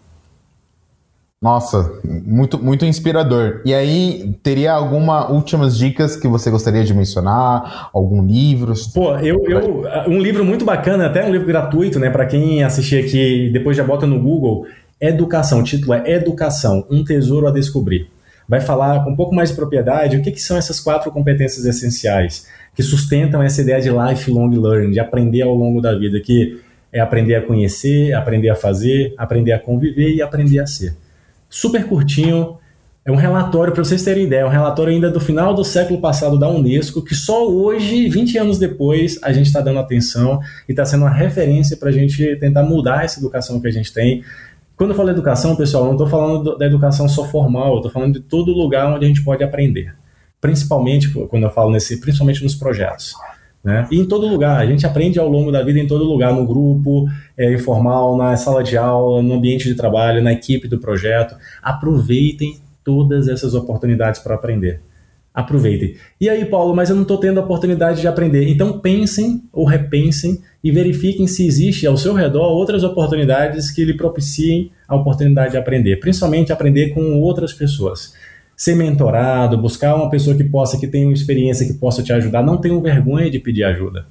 [1.45, 3.61] Nossa, muito, muito inspirador.
[3.63, 7.91] E aí, teria alguma últimas dicas que você gostaria de mencionar?
[7.93, 8.73] Algum livro?
[8.91, 13.05] Pô, eu, eu um livro muito bacana, até um livro gratuito, né, para quem assistir
[13.05, 14.65] aqui, depois já bota no Google,
[14.99, 15.59] Educação.
[15.59, 18.07] O título é Educação, um tesouro a descobrir.
[18.49, 21.63] Vai falar com um pouco mais de propriedade o que, que são essas quatro competências
[21.63, 26.59] essenciais que sustentam essa ideia de lifelong learning, de aprender ao longo da vida, que
[26.91, 31.04] é aprender a conhecer, aprender a fazer, aprender a conviver e aprender a ser
[31.55, 32.57] super curtinho.
[33.05, 36.01] É um relatório, para vocês terem ideia, é um relatório ainda do final do século
[36.01, 40.71] passado da Unesco, que só hoje, 20 anos depois, a gente está dando atenção e
[40.71, 44.23] está sendo uma referência para a gente tentar mudar essa educação que a gente tem.
[44.75, 48.19] Quando eu falo educação, pessoal, não estou falando da educação só formal, estou falando de
[48.21, 49.95] todo lugar onde a gente pode aprender.
[50.41, 53.13] Principalmente, quando eu falo nesse, principalmente nos projetos.
[53.65, 53.87] Né?
[53.89, 56.45] E em todo lugar, a gente aprende ao longo da vida em todo lugar, no
[56.45, 61.35] grupo, é, informal, na sala de aula, no ambiente de trabalho, na equipe do projeto.
[61.63, 64.81] Aproveitem todas essas oportunidades para aprender.
[65.33, 65.95] Aproveitem.
[66.21, 68.47] E aí, Paulo, mas eu não estou tendo a oportunidade de aprender.
[68.47, 73.97] Então pensem ou repensem e verifiquem se existe ao seu redor outras oportunidades que lhe
[73.97, 78.13] propiciem a oportunidade de aprender, principalmente aprender com outras pessoas
[78.55, 82.41] ser mentorado, buscar uma pessoa que possa, que tenha uma experiência, que possa te ajudar.
[82.41, 84.05] Não tenham vergonha de pedir ajuda.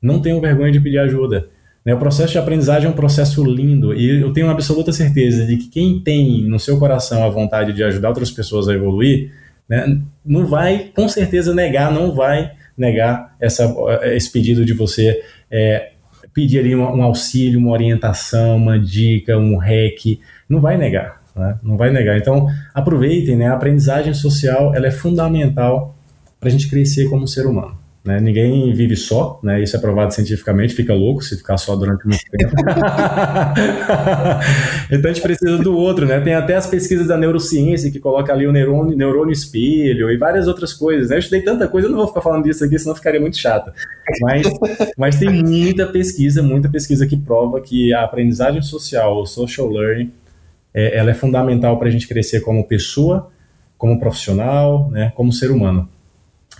[0.00, 1.48] Não tenham vergonha de pedir ajuda.
[1.84, 1.94] Né?
[1.94, 5.68] O processo de aprendizagem é um processo lindo e eu tenho absoluta certeza de que
[5.68, 9.32] quem tem no seu coração a vontade de ajudar outras pessoas a evoluir,
[9.68, 15.90] né, não vai, com certeza, negar, não vai negar essa, esse pedido de você é,
[16.32, 21.58] pedir ali um, um, auxílio, uma orientação, uma dica, um rec, não vai negar, né?
[21.62, 22.18] não vai negar.
[22.18, 23.48] Então, aproveitem, né?
[23.48, 25.94] A aprendizagem social ela é fundamental
[26.38, 27.82] para a gente crescer como ser humano.
[28.04, 28.18] Né?
[28.18, 29.62] Ninguém vive só, né?
[29.62, 32.50] isso é provado cientificamente, fica louco se ficar só durante muito tempo.
[34.90, 36.20] então a gente precisa do outro, né?
[36.20, 40.48] Tem até as pesquisas da neurociência que coloca ali o neurônio, neurônio espelho e várias
[40.48, 41.10] outras coisas.
[41.10, 41.14] Né?
[41.14, 43.72] Eu estudei tanta coisa, eu não vou ficar falando disso aqui, senão ficaria muito chato.
[44.20, 44.48] Mas,
[44.98, 50.10] mas tem muita pesquisa, muita pesquisa que prova que a aprendizagem social, o social learning,
[50.74, 53.30] é, ela é fundamental para a gente crescer como pessoa,
[53.76, 55.12] como profissional, né?
[55.14, 55.88] como ser humano.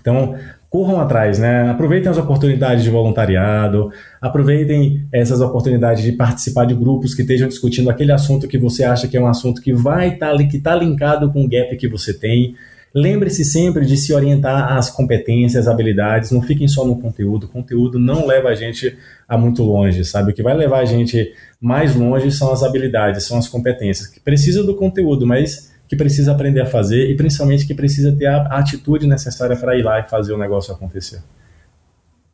[0.01, 0.37] Então,
[0.73, 1.71] corram atrás, né?
[1.71, 7.91] Aproveitem as oportunidades de voluntariado, aproveitem essas oportunidades de participar de grupos que estejam discutindo
[7.91, 10.75] aquele assunto que você acha que é um assunto que vai estar tá, que está
[10.75, 12.57] linkado com o gap que você tem.
[12.95, 17.45] Lembre-se sempre de se orientar às competências, habilidades, não fiquem só no conteúdo.
[17.45, 20.33] O conteúdo não leva a gente a muito longe, sabe?
[20.33, 24.07] O que vai levar a gente mais longe são as habilidades, são as competências.
[24.07, 28.27] Que precisa do conteúdo, mas que precisa aprender a fazer e principalmente que precisa ter
[28.27, 31.21] a atitude necessária para ir lá e fazer o negócio acontecer.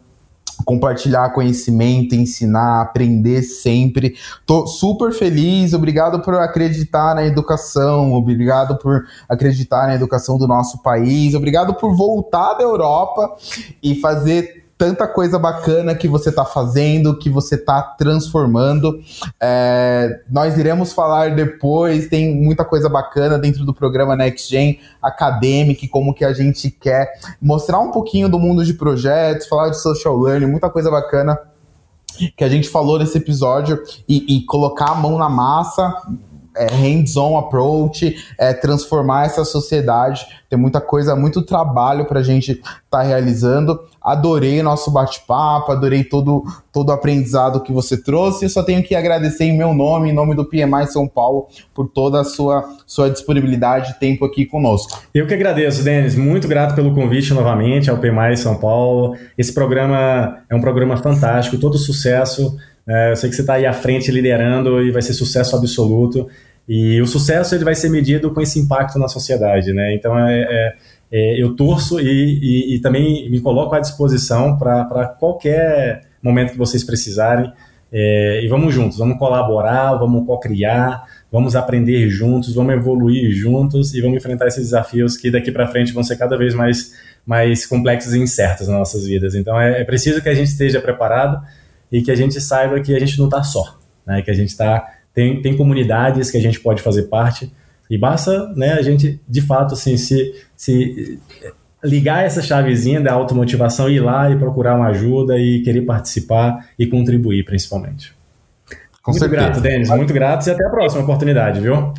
[0.64, 4.14] compartilhar conhecimento, ensinar, aprender sempre.
[4.46, 10.82] Tô super feliz, obrigado por acreditar na educação, obrigado por acreditar na educação do nosso
[10.82, 13.36] país, obrigado por voltar da Europa
[13.82, 19.00] e fazer tanta coisa bacana que você está fazendo, que você está transformando.
[19.40, 25.86] É, nós iremos falar depois, tem muita coisa bacana dentro do programa Next Gen Academic,
[25.88, 30.18] como que a gente quer mostrar um pouquinho do mundo de projetos, falar de social
[30.18, 31.38] learning, muita coisa bacana
[32.36, 35.94] que a gente falou nesse episódio e, e colocar a mão na massa
[36.56, 40.26] é, hands-on approach, é, transformar essa sociedade.
[40.48, 43.80] Tem muita coisa, muito trabalho para a gente estar tá realizando.
[44.00, 48.44] Adorei nosso bate-papo, adorei todo, todo o aprendizado que você trouxe.
[48.44, 51.88] Eu só tenho que agradecer em meu nome, em nome do PMI São Paulo, por
[51.88, 55.00] toda a sua, sua disponibilidade e tempo aqui conosco.
[55.14, 56.14] Eu que agradeço, Denis.
[56.14, 59.16] Muito grato pelo convite novamente ao PMI São Paulo.
[59.36, 62.56] Esse programa é um programa fantástico, todo sucesso.
[62.86, 66.28] É, eu sei que você está aí à frente liderando e vai ser sucesso absoluto.
[66.68, 69.94] E o sucesso ele vai ser medido com esse impacto na sociedade, né?
[69.94, 70.74] Então é, é,
[71.12, 76.58] é eu torço e, e, e, também me coloco à disposição para qualquer momento que
[76.58, 77.52] vocês precisarem.
[77.92, 84.00] É, e vamos juntos, vamos colaborar, vamos co-criar, vamos aprender juntos, vamos evoluir juntos e
[84.00, 86.92] vamos enfrentar esses desafios que daqui para frente vão ser cada vez mais,
[87.24, 89.36] mais complexos e incertos nas nossas vidas.
[89.36, 91.40] Então é, é preciso que a gente esteja preparado
[91.94, 94.20] e que a gente saiba que a gente não está só, né?
[94.20, 94.84] que a gente está
[95.14, 97.52] tem, tem comunidades que a gente pode fazer parte
[97.88, 101.20] e basta né, a gente de fato assim, se, se
[101.84, 106.84] ligar essa chavezinha da automotivação, ir lá e procurar uma ajuda e querer participar e
[106.84, 108.12] contribuir principalmente.
[109.00, 109.42] Com muito certeza.
[109.42, 111.94] grato, Denis, muito grato e até a próxima oportunidade, viu?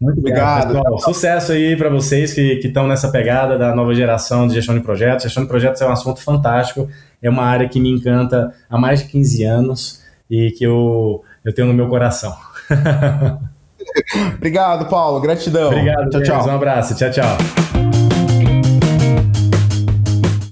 [0.00, 0.70] Muito obrigado.
[0.70, 1.00] obrigado.
[1.00, 5.24] Sucesso aí para vocês que estão nessa pegada da nova geração de gestão de projetos.
[5.24, 6.88] Gestão de projetos é um assunto fantástico,
[7.20, 10.00] é uma área que me encanta há mais de 15 anos
[10.30, 12.32] e que eu, eu tenho no meu coração.
[14.36, 15.20] obrigado, Paulo.
[15.20, 15.68] Gratidão.
[15.68, 16.46] Obrigado, tchau, tchau.
[16.46, 16.94] Um abraço.
[16.94, 17.36] Tchau, tchau.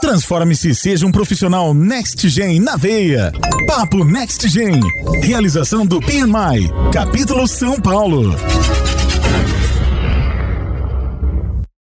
[0.00, 3.32] Transforme-se seja um profissional Next Gen na veia.
[3.66, 4.80] Papo Next Gen.
[5.22, 6.70] Realização do PMI.
[6.92, 8.34] Capítulo São Paulo.